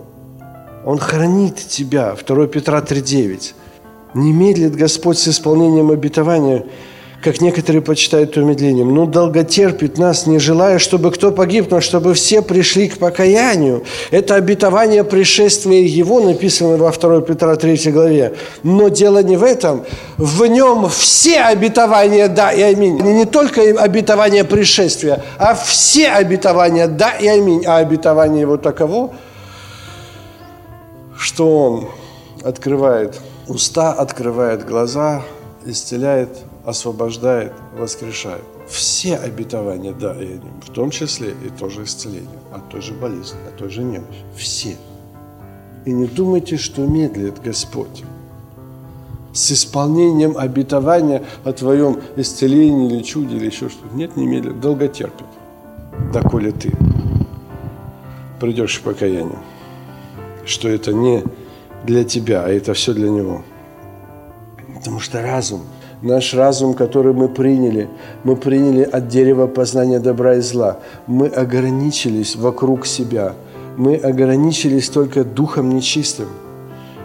[0.84, 2.15] Он хранит тебя.
[2.27, 3.53] 2 Петра 3,9.
[4.15, 6.65] Не медлит Господь с исполнением обетования,
[7.21, 12.41] как некоторые почитают умедлением, но долготерпит нас, не желая, чтобы кто погиб, но чтобы все
[12.41, 13.84] пришли к покаянию.
[14.12, 18.36] Это обетование пришествия Его, написано во 2 Петра 3 главе.
[18.63, 19.84] Но дело не в этом.
[20.17, 22.99] В нем все обетования «да» и «аминь».
[23.01, 27.65] Не только обетование пришествия, а все обетования «да» и «аминь».
[27.65, 29.12] А обетование Его таково,
[31.17, 31.89] что Он
[32.43, 35.23] открывает уста, открывает глаза,
[35.65, 36.29] исцеляет–
[36.65, 38.43] освобождает, воскрешает.
[38.67, 42.93] Все обетования, да, и они, в том числе и то же исцеление от той же
[42.93, 44.24] болезни, от той же немощи.
[44.36, 44.78] Все.
[45.86, 48.04] И не думайте, что медлит Господь
[49.34, 53.95] с исполнением обетования о твоем исцелении или чуде или еще что-то.
[53.95, 55.26] Нет, не медлит, долго терпит,
[56.13, 56.72] доколе ты
[58.39, 59.39] придешь к покаянию,
[60.45, 61.24] что это не
[61.86, 63.43] для тебя, а это все для Него.
[64.76, 65.62] Потому что разум–
[66.01, 67.89] наш разум, который мы приняли,
[68.23, 70.79] мы приняли от дерева познания добра и зла.
[71.07, 73.33] Мы ограничились вокруг себя.
[73.77, 76.27] Мы ограничились только духом нечистым.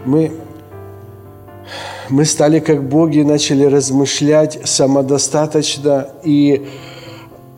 [0.05, 0.31] Мы,
[2.09, 6.67] мы стали как боги начали размышлять самодостаточно и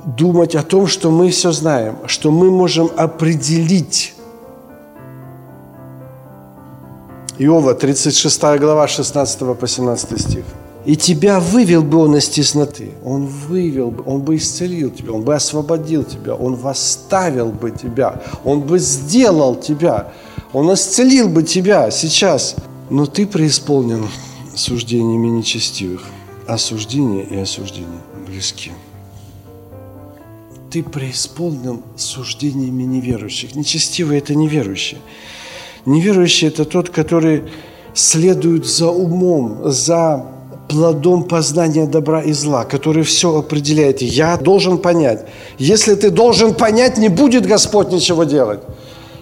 [0.06, 4.13] думать о том, что мы все знаем, что мы можем определить
[7.39, 10.45] Иова, 36 глава, 16 по 17 стих
[10.88, 12.91] и тебя вывел бы он из тесноты.
[13.04, 18.23] Он вывел бы, он бы исцелил тебя, он бы освободил тебя, он восставил бы тебя,
[18.45, 20.13] он бы сделал тебя,
[20.54, 22.56] он исцелил бы тебя сейчас.
[22.89, 24.08] Но ты преисполнен
[24.56, 26.06] суждениями нечестивых.
[26.47, 28.71] Осуждение и осуждение близки.
[30.71, 33.56] Ты преисполнен суждениями неверующих.
[33.56, 35.00] Нечестивый– это неверующий.
[35.86, 37.43] Неверующий– это тот, который
[37.93, 40.37] следует за умом, за
[40.68, 44.02] плодом познания добра и зла, который все определяет.
[44.02, 45.26] Я должен понять.
[45.58, 48.60] Если ты должен понять, не будет Господь ничего делать.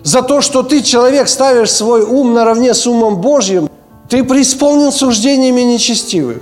[0.03, 3.69] За то, что ты, человек, ставишь свой ум наравне с умом Божьим,
[4.09, 6.41] ты преисполнен суждениями нечестивых.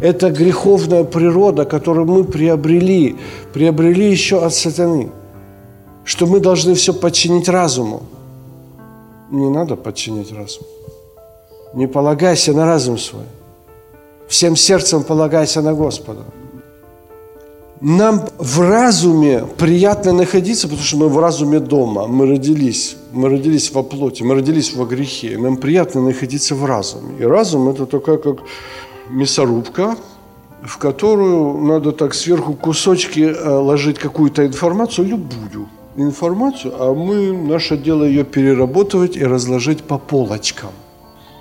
[0.00, 3.16] Это греховная природа, которую мы приобрели,
[3.52, 5.10] приобрели еще от сатаны.
[6.04, 8.02] Что мы должны все подчинить разуму.
[9.30, 10.64] Не надо подчинять разум.
[11.74, 13.24] Не полагайся на разум свой
[14.30, 16.20] всем сердцем полагайся на Господа.
[17.80, 22.06] Нам в разуме приятно находиться, потому что мы в разуме дома.
[22.06, 25.38] Мы родились, мы родились во плоти, мы родились во грехе.
[25.38, 27.18] Нам приятно находиться в разуме.
[27.18, 28.36] И разум– это такая, как
[29.08, 29.96] мясорубка,
[30.62, 37.76] в которую надо так сверху кусочки э, ложить какую-то информацию, любую информацию, а мы, наше
[37.76, 40.70] дело ее переработать и разложить по полочкам–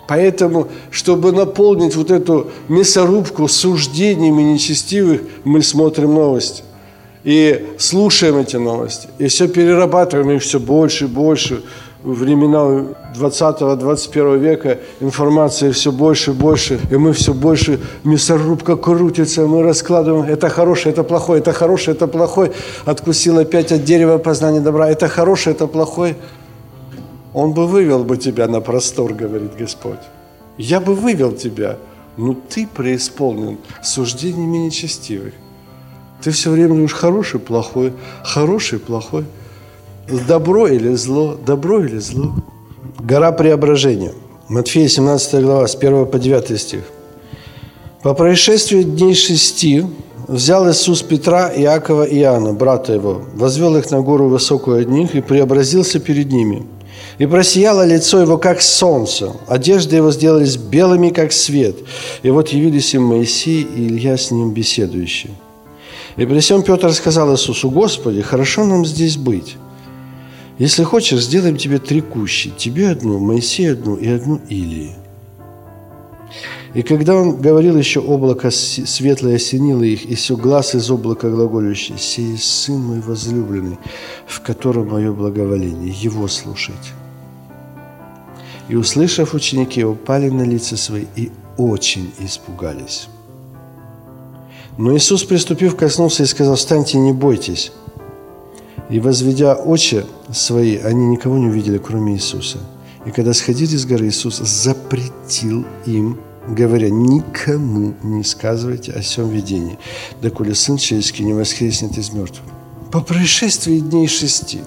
[0.10, 6.64] Поэтому, чтобы наполнить вот эту мясорубку суждениями нечестивых, мы смотрим новости.
[7.24, 11.62] И слушаем эти новости, и все перерабатываем их все больше и больше.
[12.02, 19.62] Времена 20-21 века информации все больше и больше, и мы все больше, мясорубка крутится, мы
[19.62, 22.52] раскладываем, это хорошее, это плохое, это хорошее, это плохое,
[22.86, 26.16] откусил опять от дерева познания добра, это хорошее, это плохое–
[27.34, 30.00] он бы вывел бы тебя на простор, говорит Господь.
[30.58, 31.78] Я бы вывел тебя,
[32.18, 35.34] но ты преисполнен суждениями нечестивых.
[36.22, 39.26] Ты все время думаешь, хороший, плохой, хороший, плохой.
[40.28, 42.34] Добро или зло, добро или зло.
[43.00, 44.14] Гора преображения.
[44.50, 46.84] Матфея 17 глава, с 1 по 9 стих.
[48.02, 49.86] По происшествию дней шести
[50.28, 55.16] взял Иисус Петра, Иакова и Иоанна, брата его, возвел их на гору высокую от них
[55.16, 56.66] и преобразился перед ними–
[57.20, 59.34] и просияло лицо его, как солнце.
[59.48, 61.76] Одежды его сделались белыми, как свет.
[62.24, 65.34] И вот явились им Моисей и Илья с ним беседующие.
[66.16, 69.58] И при всем Петр сказал Иисусу, «Господи, хорошо нам здесь быть.
[70.58, 72.52] Если хочешь, сделаем тебе три кущи.
[72.58, 74.96] Тебе одну, Моисею одну и одну Илии».
[76.74, 81.98] И когда он говорил еще, облако светлое осенило их, и все глаз из облака глаголющий,
[81.98, 83.80] «Сей Сын мой возлюбленный,
[84.28, 86.99] в котором мое благоволение, Его слушайте».
[88.70, 93.10] И, услышав ученики, упали на лица свои и очень испугались.
[94.78, 97.72] Но Иисус, приступив, коснулся и сказал, «Встаньте, не бойтесь».
[98.90, 102.60] И, возведя очи свои, они никого не увидели, кроме Иисуса.
[103.06, 109.80] И когда сходили с горы, Иисус запретил им, говоря, «Никому не сказывайте о всем видении,
[110.22, 112.46] доколе Сын Человеческий не воскреснет из мертвых».
[112.92, 114.62] По происшествии дней шести,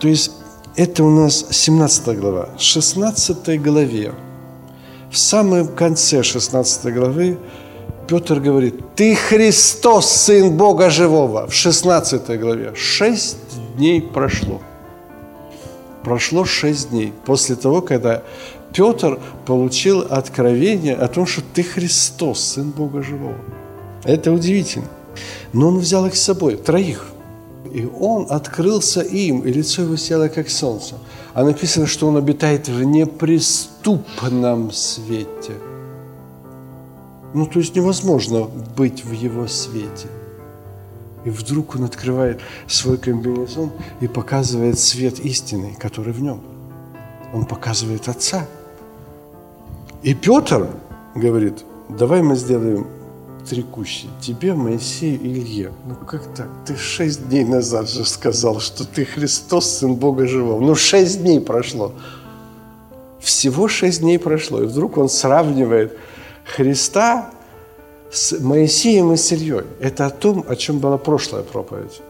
[0.00, 0.32] то есть
[0.80, 2.48] это у нас 17 глава.
[2.56, 4.14] В 16 главе,
[5.10, 7.36] в самом конце 16 главы,
[8.08, 11.46] Петр говорит, ты Христос, Сын Бога Живого.
[11.46, 12.74] В 16 главе.
[12.74, 13.36] Шесть
[13.76, 14.62] дней прошло.
[16.02, 18.22] Прошло шесть дней после того, когда
[18.72, 23.36] Петр получил откровение о том, что ты Христос, Сын Бога Живого.
[24.04, 24.88] Это удивительно.
[25.52, 27.04] Но он взял их с собой, троих.
[27.72, 30.94] И он открылся им, и лицо его село, как солнце.
[31.34, 35.52] А написано, что он обитает в неприступном свете.
[37.32, 40.08] Ну, то есть невозможно быть в его свете.
[41.24, 46.40] И вдруг он открывает свой комбинезон и показывает свет истины, который в нем.
[47.32, 48.46] Он показывает Отца.
[50.02, 50.66] И Петр
[51.14, 52.86] говорит, давай мы сделаем
[53.40, 54.08] три кущи.
[54.20, 55.72] Тебе, Моисею и Илье.
[55.86, 56.48] Ну как так?
[56.66, 60.60] Ты шесть дней назад же сказал, что ты Христос, Сын Бога Живого.
[60.60, 61.92] Ну шесть дней прошло.
[63.18, 64.62] Всего шесть дней прошло.
[64.62, 65.96] И вдруг он сравнивает
[66.44, 67.30] Христа
[68.10, 69.64] с Моисеем и с Ильей.
[69.80, 72.00] Это о том, о чем была прошлая проповедь.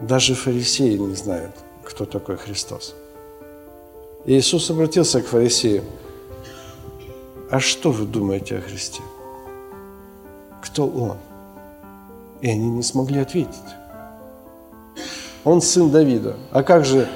[0.00, 1.52] Даже фарисеи не знают,
[1.84, 2.94] кто такой Христос.
[4.24, 5.84] Иисус обратился к фарисеям.
[7.50, 9.00] А что вы думаете о Христе?
[10.62, 11.16] Кто он.
[12.40, 13.54] И они не смогли ответить.
[15.44, 16.36] Он сын Давида.
[16.52, 17.08] А как же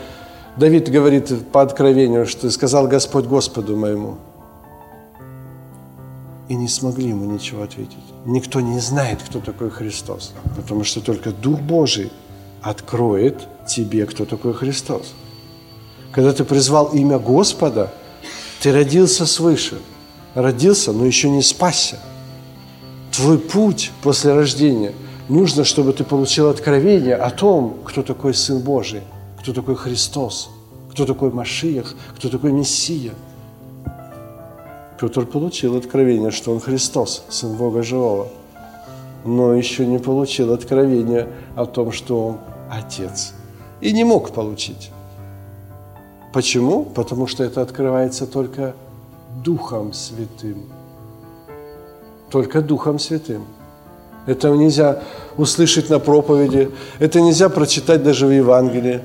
[0.57, 4.19] Давид говорит по откровению, что сказал Господь Господу моему?
[6.49, 7.97] И не смогли ему ничего ответить.
[8.27, 12.13] Никто не знает, кто такой Христос, потому что только Дух Божий
[12.61, 15.15] откроет тебе, кто такой Христос.
[16.13, 17.93] Когда ты призвал имя Господа,
[18.61, 19.79] ты родился свыше.
[20.35, 21.99] Родился, но еще не спасся–
[23.13, 24.93] твой путь после рождения,
[25.29, 29.03] нужно, чтобы ты получил откровение о том, кто такой Сын Божий,
[29.41, 30.51] кто такой Христос,
[30.91, 33.13] кто такой Машиях, кто такой Мессия.
[34.99, 38.29] Петр получил откровение, что он Христос, Сын Бога Живого,
[39.25, 42.39] но еще не получил откровение о том, что он
[42.71, 43.35] Отец.
[43.81, 44.91] И не мог получить.
[46.33, 46.85] Почему?
[46.85, 48.75] Потому что это открывается только
[49.45, 50.65] Духом Святым–
[52.33, 53.45] только Духом Святым.
[54.27, 55.03] Это нельзя
[55.37, 59.01] услышать на проповеди, это нельзя прочитать даже в Евангелии.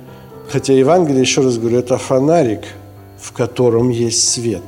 [0.50, 2.62] Хотя Евангелие, еще раз говорю, это фонарик,
[3.20, 4.64] в котором есть свет.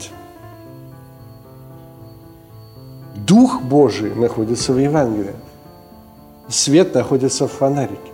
[3.16, 5.36] Дух Божий находится в Евангелии.
[6.49, 8.12] Свет находится в фонарике.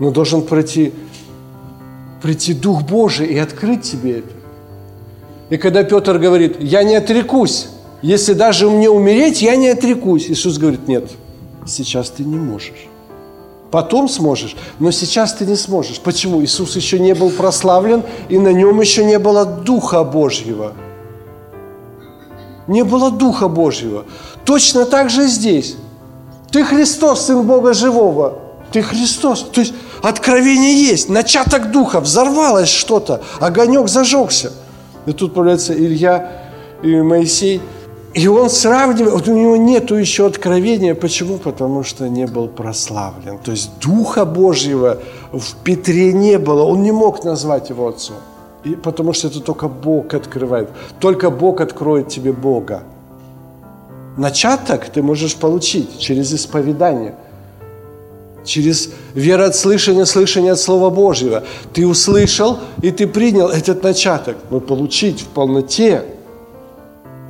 [0.00, 0.92] Но должен пройти,
[2.20, 4.34] прийти Дух Божий и открыть тебе это.
[5.50, 7.68] И когда Петр говорит, я не отрекусь,
[8.02, 10.30] если даже мне умереть, я не отрекусь.
[10.30, 11.10] Иисус говорит, нет,
[11.66, 12.86] сейчас ты не можешь.
[13.70, 15.98] Потом сможешь, но сейчас ты не сможешь.
[15.98, 16.42] Почему?
[16.42, 20.72] Иисус еще не был прославлен, и на нем еще не было Духа Божьего.
[22.66, 24.04] Не было Духа Божьего.
[24.44, 25.76] Точно так же здесь.
[26.50, 28.38] Ты Христос, Сын Бога Живого.
[28.72, 29.42] Ты Христос.
[29.52, 34.52] То есть откровение есть, начаток Духа, взорвалось что-то, огонек зажегся.
[35.04, 36.44] И тут появляется Илья
[36.82, 37.60] и Моисей–
[38.18, 40.96] и он сравнивает, вот у него нет еще откровения.
[40.96, 41.38] Почему?
[41.38, 43.38] Потому что не был прославлен.
[43.38, 44.98] То есть Духа Божьего
[45.32, 46.64] в Петре не было.
[46.64, 48.16] Он не мог назвать его отцом.
[48.64, 50.68] И потому что это только Бог открывает.
[50.98, 52.82] Только Бог откроет тебе Бога.
[54.16, 57.14] Начаток ты можешь получить через исповедание,
[58.44, 61.44] через вероотслышание, слышание от Слова Божьего.
[61.72, 64.36] Ты услышал, и ты принял этот начаток.
[64.50, 66.04] Но получить в полноте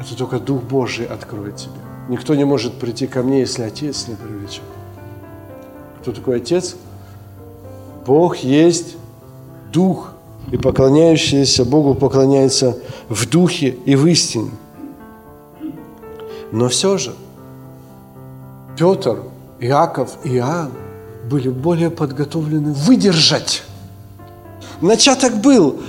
[0.01, 1.81] это только Дух Божий откроет тебе.
[2.09, 4.63] Никто не может прийти ко мне, если Отец не привлечет.
[6.01, 6.77] Кто такой Отец?
[8.07, 8.97] Бог есть
[9.73, 10.13] Дух,
[10.51, 12.79] и поклоняющиеся Богу поклоняются
[13.09, 14.51] в Духе и в истине.
[16.53, 17.15] Но все же
[18.79, 19.23] Петр,
[19.61, 20.73] Иаков и Иоанн
[21.29, 23.65] были более подготовлены выдержать.
[24.81, 25.81] Начаток был,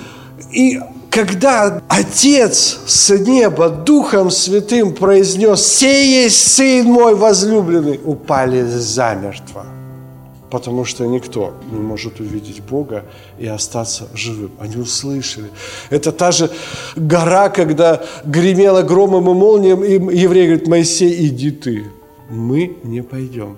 [0.51, 9.65] и когда Отец с неба Духом Святым произнес «Сей есть Сын мой возлюбленный», упали замертво.
[10.51, 13.05] Потому что никто не может увидеть Бога
[13.37, 14.51] и остаться живым.
[14.59, 15.51] Они услышали.
[15.91, 16.49] Это та же
[16.95, 21.85] гора, когда гремела громом и молнием, и еврей говорит, Моисей, иди ты.
[22.29, 23.57] Мы не пойдем.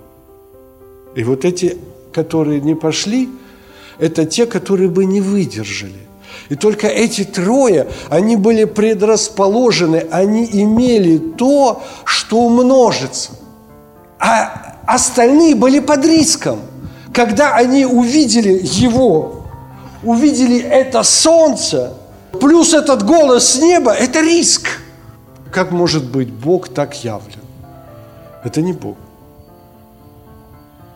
[1.16, 1.78] И вот эти,
[2.12, 3.30] которые не пошли,
[3.98, 6.11] это те, которые бы не выдержали.
[6.50, 13.32] И только эти трое, они были предрасположены, они имели то, что умножится.
[14.20, 16.60] А остальные были под риском.
[17.14, 19.44] Когда они увидели его,
[20.04, 21.94] увидели это солнце,
[22.40, 24.68] плюс этот голос с неба, это риск.
[25.52, 27.42] Как может быть Бог так явлен?
[28.44, 28.96] Это не Бог.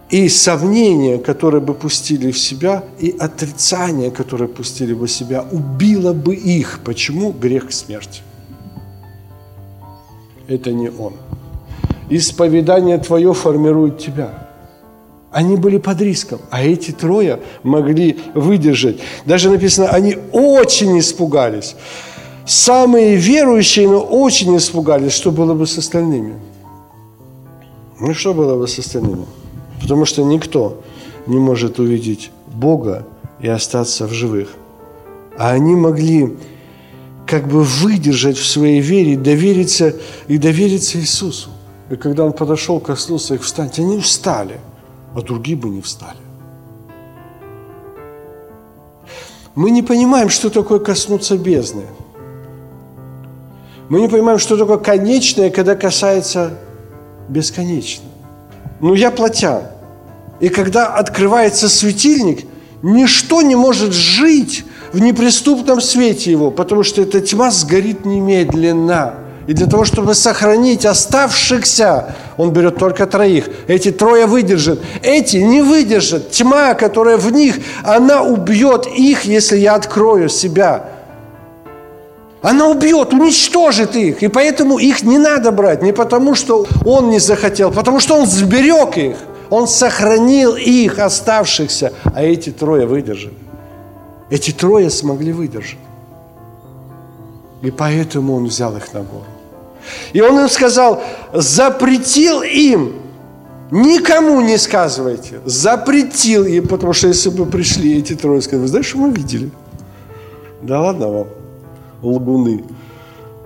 [0.10, 6.14] И сомнения, которые бы пустили в себя, и отрицание, которое пустили бы в себя, убило
[6.14, 6.82] бы их.
[6.86, 7.32] Почему?
[7.32, 8.22] Грех смерти.
[10.48, 11.14] Это не он.
[12.10, 14.48] Исповедание твое формирует тебя.
[15.32, 19.00] Они были под риском, а эти трое могли выдержать.
[19.26, 21.76] Даже написано, они очень испугались.
[22.46, 26.36] Самые верующие, но очень испугались, что было бы с остальными.
[28.00, 29.26] Ну, что было бы с остальными?
[29.86, 30.82] Потому что никто
[31.28, 33.06] не может увидеть Бога
[33.40, 34.50] и остаться в живых.
[35.38, 36.36] А они могли
[37.28, 39.96] как бы выдержать в своей вере, довериться
[40.28, 41.52] и довериться Иисусу.
[41.92, 44.60] И когда Он подошел, коснулся их, встаньте, они встали,
[45.14, 46.18] а другие бы не встали.
[49.54, 51.86] Мы не понимаем, что такое коснуться бездны.
[53.90, 56.58] Мы не понимаем, что такое конечное, когда касается
[57.30, 58.10] бесконечного.
[58.80, 59.75] Ну, я плотян.
[60.40, 62.46] И когда открывается светильник,
[62.82, 69.16] ничто не может жить в неприступном свете его, потому что эта тьма сгорит немедленно.
[69.48, 73.48] И для того, чтобы сохранить оставшихся, он берет только троих.
[73.68, 74.82] Эти трое выдержат.
[75.04, 76.32] Эти не выдержат.
[76.32, 80.90] Тьма, которая в них, она убьет их, если я открою себя.
[82.42, 84.24] Она убьет, уничтожит их.
[84.24, 85.84] И поэтому их не надо брать.
[85.84, 89.18] Не потому, что он не захотел, потому что он сберег их.
[89.50, 91.94] Он сохранил их, оставшихся.
[92.04, 93.36] А эти трое выдержали.
[94.30, 95.80] Эти трое смогли выдержать.
[97.62, 99.26] И поэтому он взял их на гору.
[100.14, 101.02] И он им сказал,
[101.34, 102.94] запретил им,
[103.72, 108.88] никому не сказывайте, запретил им, потому что если бы пришли эти трое, сказали, вы знаешь,
[108.88, 109.52] что мы видели?
[110.62, 111.28] Да ладно вам,
[112.02, 112.64] лгуны.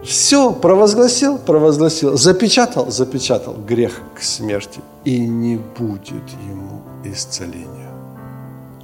[0.04, 4.80] Все, провозгласил, провозгласил, запечатал, запечатал грех к смерти.
[5.04, 7.91] И не будет ему исцеления.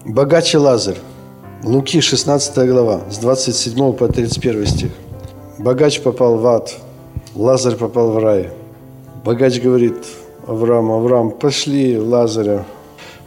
[0.06, 0.98] Богаче Лазарь.
[1.64, 4.92] Луки, 16 глава, с 27 по 31 стих.
[5.58, 6.76] Богач попал в ад,
[7.34, 8.52] Лазарь попал в рай.
[9.24, 9.96] Богач говорит
[10.46, 12.66] Аврааму, Авраам, пошли Лазаря,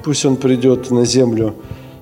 [0.05, 1.55] пусть он придет на землю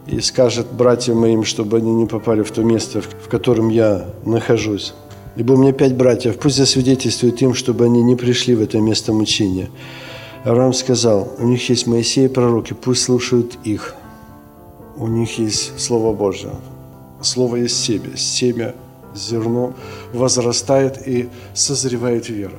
[0.06, 4.92] и скажет братьям моим, чтобы они не попали в то место, в котором я нахожусь.
[5.36, 9.12] Ибо у меня пять братьев, пусть засвидетельствуют им, чтобы они не пришли в это место
[9.12, 9.68] мучения.
[10.44, 13.94] Авраам сказал, у них есть Моисей и пророки, пусть слушают их.
[14.96, 16.50] У них есть Слово Божье.
[17.20, 18.16] Слово есть семя.
[18.16, 18.74] Семя,
[19.14, 19.74] зерно
[20.14, 22.58] возрастает и созревает вера.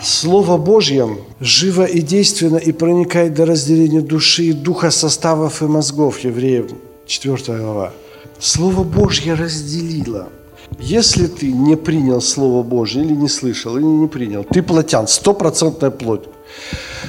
[0.00, 1.08] Слово Божье
[1.40, 6.70] живо и действенно и проникает до разделения души и духа, составов и мозгов евреев,
[7.06, 7.92] 4 глава.
[8.38, 10.28] Слово Божье разделило–
[10.78, 15.90] если ты не принял Слово Божье, или не слышал, или не принял, ты плотян, стопроцентная
[15.90, 16.24] плоть.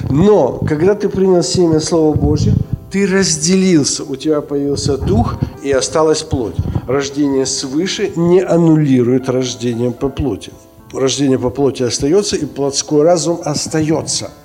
[0.10, 2.54] Но, когда ты принял семя Слова Божье,
[2.92, 6.56] ты разделился, у тебя появился дух и осталась плоть.
[6.88, 10.52] Рождение свыше не аннулирует рождение по плоти.
[10.92, 14.32] Рождение по плоти остается, и плотской разум остается–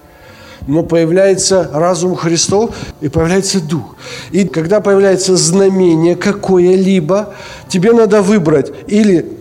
[0.66, 3.96] но появляется разум Христов и появляется Дух.
[4.30, 7.34] И когда появляется знамение какое-либо,
[7.68, 9.32] тебе надо выбрать или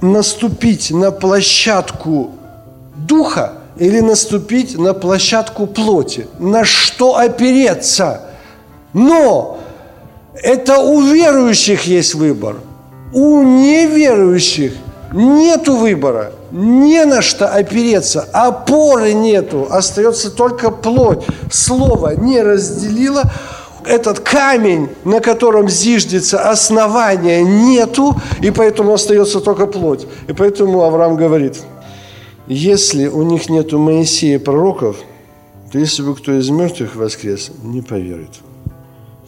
[0.00, 2.32] наступить на площадку
[2.96, 6.26] Духа или наступить на площадку плоти.
[6.38, 8.22] На что опереться?
[8.92, 9.58] Но
[10.42, 12.56] это у верующих есть выбор.
[13.12, 14.72] У неверующих
[15.12, 21.24] нету выбора– не на что опереться, опоры нету, остается только плоть.
[21.50, 23.24] Слово не разделило,
[23.84, 30.06] этот камень, на котором зиждется основание, нету, и поэтому остается только плоть.
[30.28, 31.60] И поэтому Авраам говорит,
[32.46, 34.96] если у них нету Моисея пророков,
[35.72, 38.30] то если бы кто из мертвых воскрес, не поверит.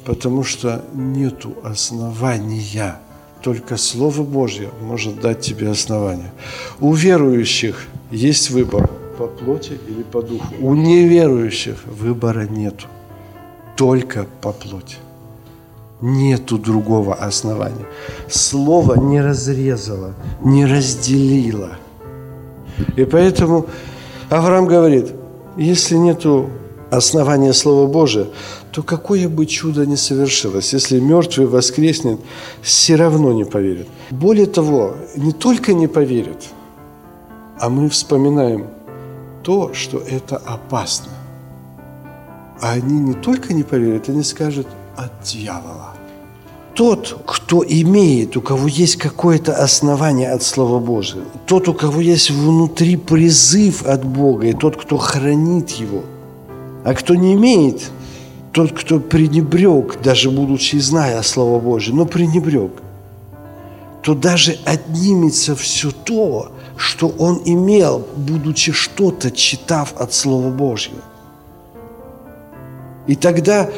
[0.04, 3.00] Потому что нету основания–
[3.46, 6.32] только Слово Божье может дать тебе основание.
[6.80, 10.52] У верующих есть выбор по плоти или по духу.
[10.60, 12.74] У неверующих выбора нет.
[13.76, 14.96] Только по плоти.
[16.00, 17.86] Нету другого основания.
[18.28, 21.76] Слово не разрезало, не разделило.
[22.96, 23.66] И поэтому
[24.28, 25.12] Авраам говорит,
[25.56, 26.50] если нету
[26.90, 28.26] основания Слова Божия,
[28.70, 32.20] то какое бы чудо ни совершилось, если мертвый воскреснет,
[32.62, 33.88] все равно не поверит.
[34.10, 36.44] Более того, не только не поверит,
[37.58, 38.66] а мы вспоминаем
[39.42, 41.12] то, что это опасно.
[42.60, 44.66] А они не только не поверят, они скажут
[44.96, 45.94] от дьявола.
[46.76, 52.30] тот, кто имеет, у кого есть какое-то основание от Слова Божьего, тот, у кого есть
[52.30, 56.02] внутри призыв от Бога, и тот, кто хранит его.
[56.86, 57.90] А кто не имеет,
[58.52, 62.70] тот, кто пренебрег, даже будучи зная Слово Божье, но пренебрег,
[64.04, 71.00] то даже отнимется все то, что он имел, будучи что-то читав от Слова Божьего.
[73.08, 73.68] И тогда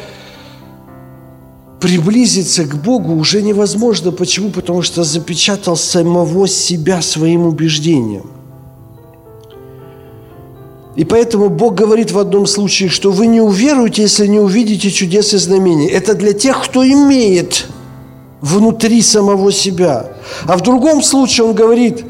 [1.80, 4.12] приблизиться к Богу уже невозможно.
[4.12, 4.50] Почему?
[4.50, 8.38] Потому что запечатал самого себя своим убеждением.
[10.99, 15.32] И поэтому Бог говорит в одном случае, что вы не уверуете, если не увидите чудес
[15.32, 15.86] и знамений.
[15.86, 17.68] Это для тех, кто имеет
[18.40, 20.07] внутри самого себя.
[20.49, 22.05] А в другом случае Он говорит,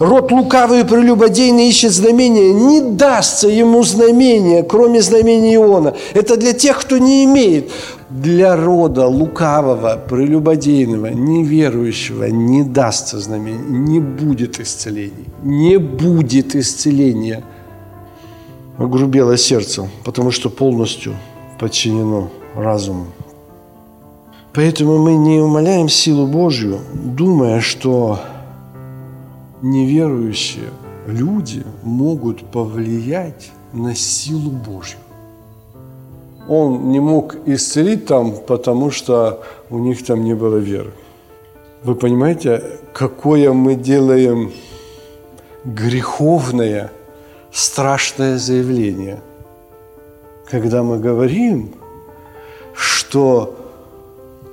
[0.00, 5.94] род лукавый и прелюбодейный ищет знамения, не дастся ему знамения, кроме знамения Иона.
[6.12, 7.70] Это для тех, кто не имеет
[8.10, 17.44] для рода лукавого, прелюбодейного, неверующего не дастся знамение, не будет исцелений, не будет исцеления.
[18.78, 21.14] Огрубело сердце, потому что полностью
[21.58, 23.06] подчинено разуму.
[24.52, 28.20] Поэтому мы не умоляем силу Божью, думая, что
[29.62, 30.70] неверующие
[31.06, 34.98] люди могут повлиять на силу Божью
[36.48, 40.92] он не мог исцелить там, потому что у них там не было веры.
[41.82, 42.62] Вы понимаете,
[42.92, 44.52] какое мы делаем
[45.64, 46.90] греховное,
[47.54, 49.20] страшное заявление,
[50.50, 51.70] когда мы говорим,
[52.74, 53.56] что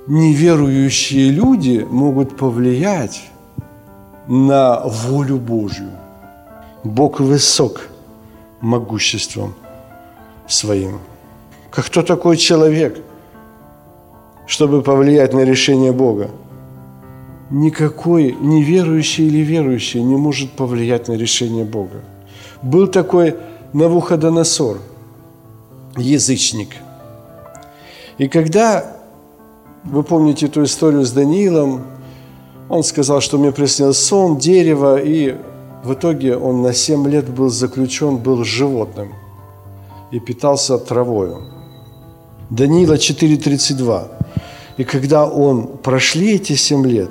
[0.06, 3.24] неверующие люди могут повлиять
[4.28, 5.90] на волю Божью.
[6.84, 7.88] Бог высок
[8.60, 9.54] могуществом
[10.46, 11.00] своим.
[11.70, 12.98] Как кто такой человек,
[14.46, 16.30] чтобы повлиять на решение Бога?
[17.50, 22.02] Никакой неверующий или верующий не может повлиять на решение Бога.
[22.62, 23.36] Был такой
[23.72, 24.78] Навуходоносор,
[25.96, 26.76] язычник.
[28.18, 28.96] И когда,
[29.84, 31.84] вы помните эту историю с Даниилом,
[32.68, 35.36] он сказал, что мне приснился сон, дерево, и
[35.82, 39.12] в итоге он на 7 лет был заключен, был животным
[40.10, 41.42] и питался травою.
[42.50, 44.08] Даниила 4.32.
[44.76, 47.10] И когда он прошли эти семь лет,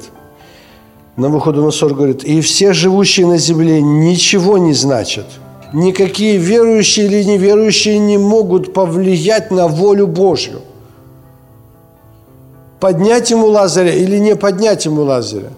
[1.18, 5.26] Навуходоносор говорит, и все живущие на земле ничего не значат.
[5.74, 10.62] Никакие верующие или неверующие не могут повлиять на волю Божью.
[12.80, 15.50] Поднять ему Лазаря или не поднять ему Лазаря.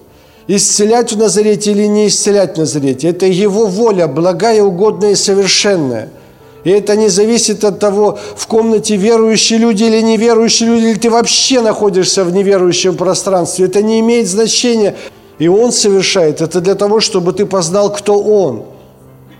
[0.47, 3.09] Исцелять в Назарете или не исцелять в Назарете.
[3.09, 6.09] Это его воля, благая, угодная и совершенная–
[6.63, 11.09] и это не зависит от того, в комнате верующие люди или неверующие люди, или ты
[11.09, 13.65] вообще находишься в неверующем пространстве.
[13.65, 14.95] Это не имеет значения.
[15.39, 18.63] И Он совершает это для того, чтобы ты познал, кто Он.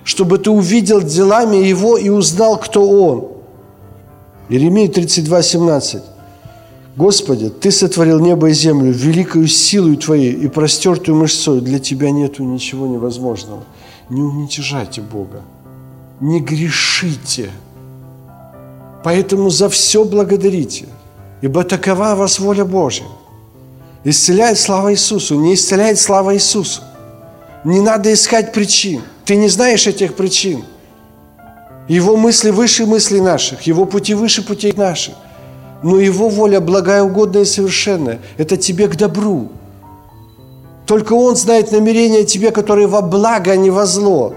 [0.03, 3.27] Чтобы ты увидел делами Его и узнал, кто Он.
[4.49, 6.03] Иеремия 32, 17.
[6.95, 11.61] Господи, Ты сотворил небо и землю великою силой Твоей и простертую мышцой.
[11.61, 13.63] Для Тебя нету ничего невозможного.
[14.09, 15.41] Не уничижайте Бога
[16.23, 17.51] не грешите.
[19.03, 20.85] Поэтому за все благодарите,
[21.41, 23.05] ибо такова вас воля Божья.
[24.05, 26.81] Исцеляет слава Иисусу, не исцеляет слава Иисусу.
[27.65, 29.01] Не надо искать причин.
[29.25, 30.63] Ты не знаешь этих причин.
[31.87, 35.15] Его мысли выше мыслей наших, Его пути выше путей наших.
[35.81, 38.19] Но Его воля благая, угодная и совершенная.
[38.37, 39.49] Это тебе к добру.
[40.85, 44.33] Только Он знает намерения тебе, которые во благо, а не во зло.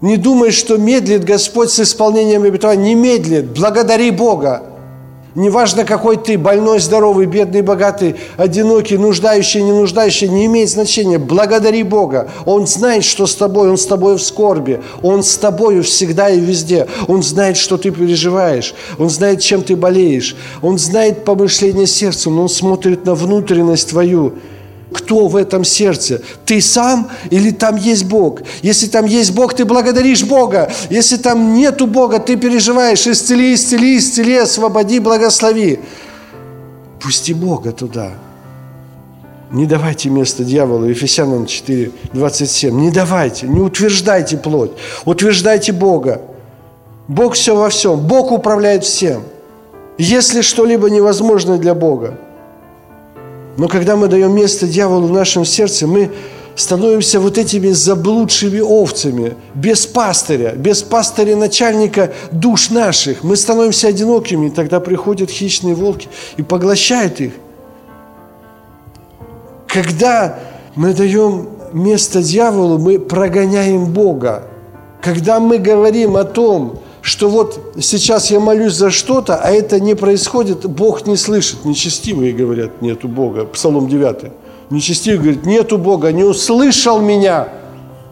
[0.00, 2.84] Не думай, что медлит Господь с исполнением обетования.
[2.84, 3.46] Не медлит.
[3.58, 4.62] Благодари Бога.
[5.36, 11.18] Неважно, какой ты, больной, здоровый, бедный, богатый, одинокий, нуждающий, не нуждающий, не имеет значения.
[11.18, 12.30] Благодари Бога.
[12.46, 14.80] Он знает, что с тобой, Он с тобой в скорби.
[15.02, 16.86] Он с тобой всегда и везде.
[17.06, 18.74] Он знает, что ты переживаешь.
[18.96, 20.36] Он знает, чем ты болеешь.
[20.62, 22.30] Он знает помышление сердца.
[22.30, 24.36] Он смотрит на внутренность твою
[24.96, 26.22] кто в этом сердце?
[26.46, 28.40] Ты сам или там есть Бог?
[28.62, 30.72] Если там есть Бог, ты благодаришь Бога.
[30.88, 35.80] Если там нету Бога, ты переживаешь, исцели, исцели, исцели, освободи, благослови.
[37.00, 38.12] Пусти Бога туда.
[39.50, 40.86] Не давайте место дьяволу.
[40.86, 42.80] Ефесянам 4, 27.
[42.80, 44.72] Не давайте, не утверждайте плоть.
[45.04, 46.22] Утверждайте Бога.
[47.06, 48.00] Бог все во всем.
[48.00, 49.22] Бог управляет всем.
[49.98, 52.18] Если что-либо невозможно для Бога,
[53.56, 56.10] но когда мы даем место дьяволу в нашем сердце, мы
[56.56, 63.22] становимся вот этими заблудшими овцами, без пастыря, без пастыря начальника душ наших.
[63.22, 67.32] Мы становимся одинокими, и тогда приходят хищные волки и поглощают их.
[69.66, 70.38] Когда
[70.74, 74.44] мы даем место дьяволу, мы прогоняем Бога.
[75.02, 79.94] Когда мы говорим о том, что вот сейчас я молюсь за что-то, а это не
[79.94, 81.64] происходит, Бог не слышит.
[81.64, 83.44] Нечестивые говорят, нету Бога.
[83.44, 84.32] Псалом 9.
[84.70, 87.46] Нечестивый говорит, нету Бога, не услышал меня.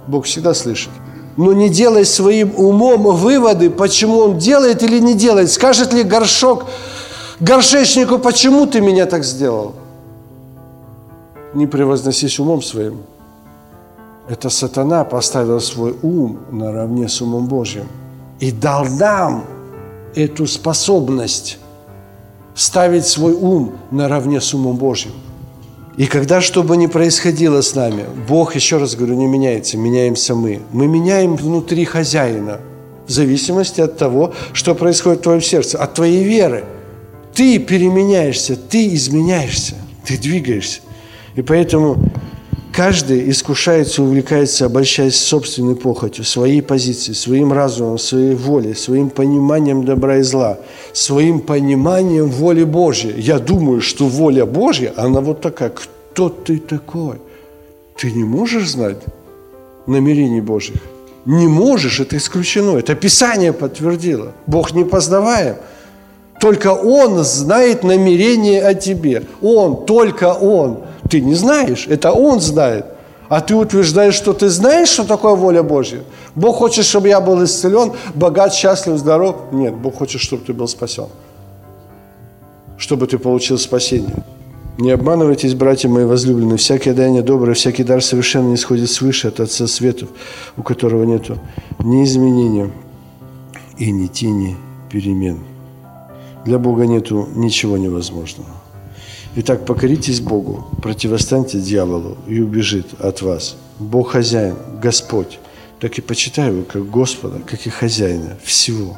[0.07, 0.91] Бог всегда слышит.
[1.37, 5.51] Но не делай своим умом выводы, почему он делает или не делает.
[5.51, 6.67] Скажет ли горшок
[7.41, 9.75] горшечнику, почему ты меня так сделал?
[11.53, 12.99] Не превозносись умом своим.
[14.29, 17.89] Это сатана поставил свой ум наравне с умом Божьим
[18.41, 19.45] и дал нам
[20.15, 21.59] эту способность
[22.55, 25.13] ставить свой ум наравне с умом Божьим.
[25.97, 30.35] И когда что бы ни происходило с нами, Бог, еще раз говорю, не меняется, меняемся
[30.35, 30.61] мы.
[30.73, 32.61] Мы меняем внутри хозяина,
[33.07, 36.65] в зависимости от того, что происходит в твоем сердце, от твоей веры.
[37.33, 39.75] Ты переменяешься, ты изменяешься,
[40.05, 40.81] ты двигаешься.
[41.37, 41.97] И поэтому
[42.75, 50.17] Каждый искушается, увлекается, обольщаясь собственной похотью, своей позицией, своим разумом, своей волей, своим пониманием добра
[50.17, 50.59] и зла,
[50.93, 53.15] своим пониманием воли Божьей.
[53.21, 55.71] Я думаю, что воля Божья, она вот такая.
[55.71, 57.19] Кто ты такой?
[57.97, 58.99] Ты не можешь знать
[59.87, 60.81] намерений Божьих?
[61.27, 62.77] Не можешь, это исключено.
[62.77, 64.33] Это Писание подтвердило.
[64.49, 65.59] Бог не познаваем.
[66.41, 69.23] Только Он знает намерение о тебе.
[69.41, 70.81] Он, только Он–
[71.15, 72.87] ты не знаешь, это Он знает.
[73.29, 76.01] А ты утверждаешь, что ты знаешь, что такое воля Божья.
[76.35, 79.37] Бог хочет, чтобы я был исцелен, богат, счастлив, здоров.
[79.53, 81.07] Нет, Бог хочет, чтобы ты был спасен.
[82.77, 84.25] Чтобы ты получил спасение.
[84.77, 86.57] Не обманывайтесь, братья мои возлюбленные.
[86.57, 90.09] Всякое даяние доброе, всякий дар совершенно не сходит свыше от Отца Светов,
[90.57, 91.31] у которого нет
[91.79, 92.73] ни изменения
[93.79, 94.57] и ни тени
[94.91, 95.45] перемен.
[96.45, 98.64] Для Бога нету ничего невозможного.
[99.37, 103.57] Итак, покоритесь Богу, противостаньте дьяволу и убежит от вас.
[103.81, 105.41] Бог хозяин, Господь.
[105.81, 108.97] Так и почитай его как Господа, как и хозяина всего.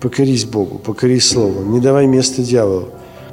[0.00, 1.62] Покорись Богу, покорись Слову.
[1.62, 2.88] Не давай место дьяволу,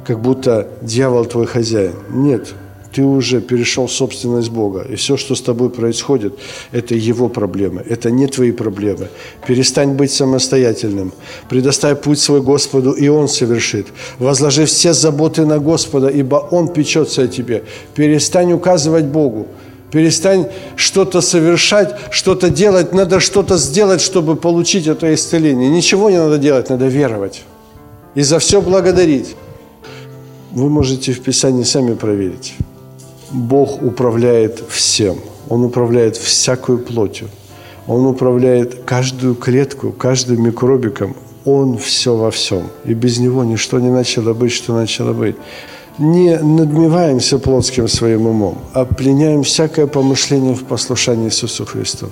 [0.06, 1.94] как будто дьявол твой хозяин.
[2.10, 2.52] Нет,
[2.92, 4.86] ты уже перешел собственность Бога.
[4.88, 6.38] И все, что с тобой происходит,
[6.72, 7.84] это Его проблемы.
[7.88, 9.08] Это не твои проблемы.
[9.46, 11.12] Перестань быть самостоятельным.
[11.48, 13.86] Предоставь путь свой Господу, и Он совершит.
[14.18, 17.64] Возложи все заботы на Господа, ибо Он печется о тебе.
[17.94, 19.46] Перестань указывать Богу.
[19.90, 22.92] Перестань что-то совершать, что-то делать.
[22.92, 25.70] Надо что-то сделать, чтобы получить это исцеление.
[25.70, 27.44] Ничего не надо делать, надо веровать.
[28.14, 29.36] И за все благодарить.
[30.52, 32.54] Вы можете в Писании сами проверить.
[33.30, 35.18] Бог управляет всем.
[35.48, 37.28] Он управляет всякую плотью.
[37.86, 41.16] Он управляет каждую клетку, каждым микробиком.
[41.44, 42.64] Он все во всем.
[42.84, 45.36] И без него ничто не начало быть, что начало быть.
[45.98, 52.06] Не надмеваемся плотским своим умом, а пленяем всякое помышление в послушании Иисусу Христу.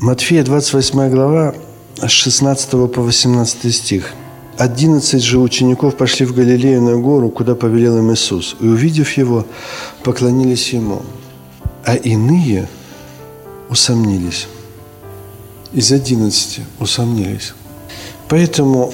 [0.00, 1.54] Матфея 28 глава,
[2.00, 4.12] с 16 по 18 стих–
[4.58, 9.46] Одиннадцать же учеников пошли в Галилею на гору, куда повелел им Иисус, и, увидев Его,
[10.02, 11.02] поклонились Ему,
[11.84, 12.68] а иные
[13.70, 14.48] усомнились.
[15.72, 17.54] Из одиннадцати усомнились.
[18.28, 18.92] Поэтому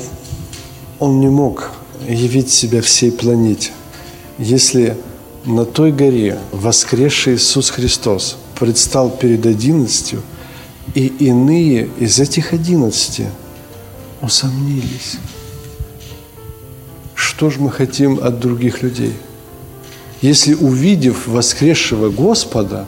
[0.98, 1.70] Он не мог
[2.06, 3.70] явить себя всей планете.
[4.36, 4.98] Если
[5.46, 10.20] на той горе воскресший Иисус Христос предстал перед одиннадцатью,
[10.94, 13.30] и иные из этих одиннадцати
[14.20, 15.16] усомнились–
[17.36, 19.12] что же мы хотим от других людей?
[20.22, 22.86] Если, увидев воскресшего Господа,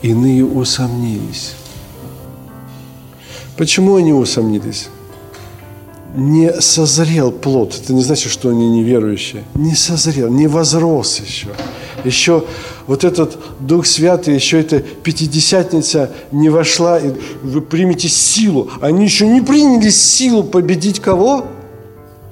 [0.00, 1.52] иные усомнились.
[3.58, 4.88] Почему они усомнились?
[6.14, 7.78] Не созрел плод.
[7.82, 9.44] Это не значит, что они неверующие.
[9.54, 11.48] Не созрел, не возрос еще.
[12.02, 12.44] Еще
[12.86, 18.70] вот этот Дух Святый, еще эта Пятидесятница не вошла, и вы примете силу.
[18.80, 21.46] Они еще не приняли силу победить кого?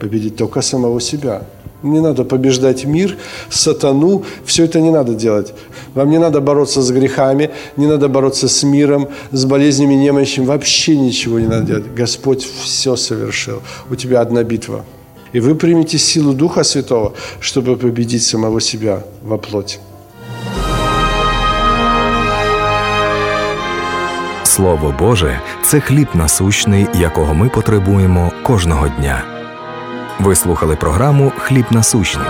[0.05, 1.43] Победить только самого себя.
[1.83, 3.17] Не надо побеждать мир,
[3.51, 5.55] сатану, все это не надо делать.
[5.95, 10.97] Вам не надо бороться с грехами, не надо бороться с миром, с болезнями, немощами, вообще
[10.97, 11.85] ничего не надо делать.
[11.97, 13.63] Господь все совершил.
[13.91, 14.85] У тебя одна битва.
[15.33, 19.79] И вы примете силу Духа Святого, чтобы победить самого себя во плоти.
[24.43, 29.34] Слово Боже це хліб насущний, якого ми потребуємо кожного дня.
[30.21, 32.27] Ви слухали програму Хліб насущний.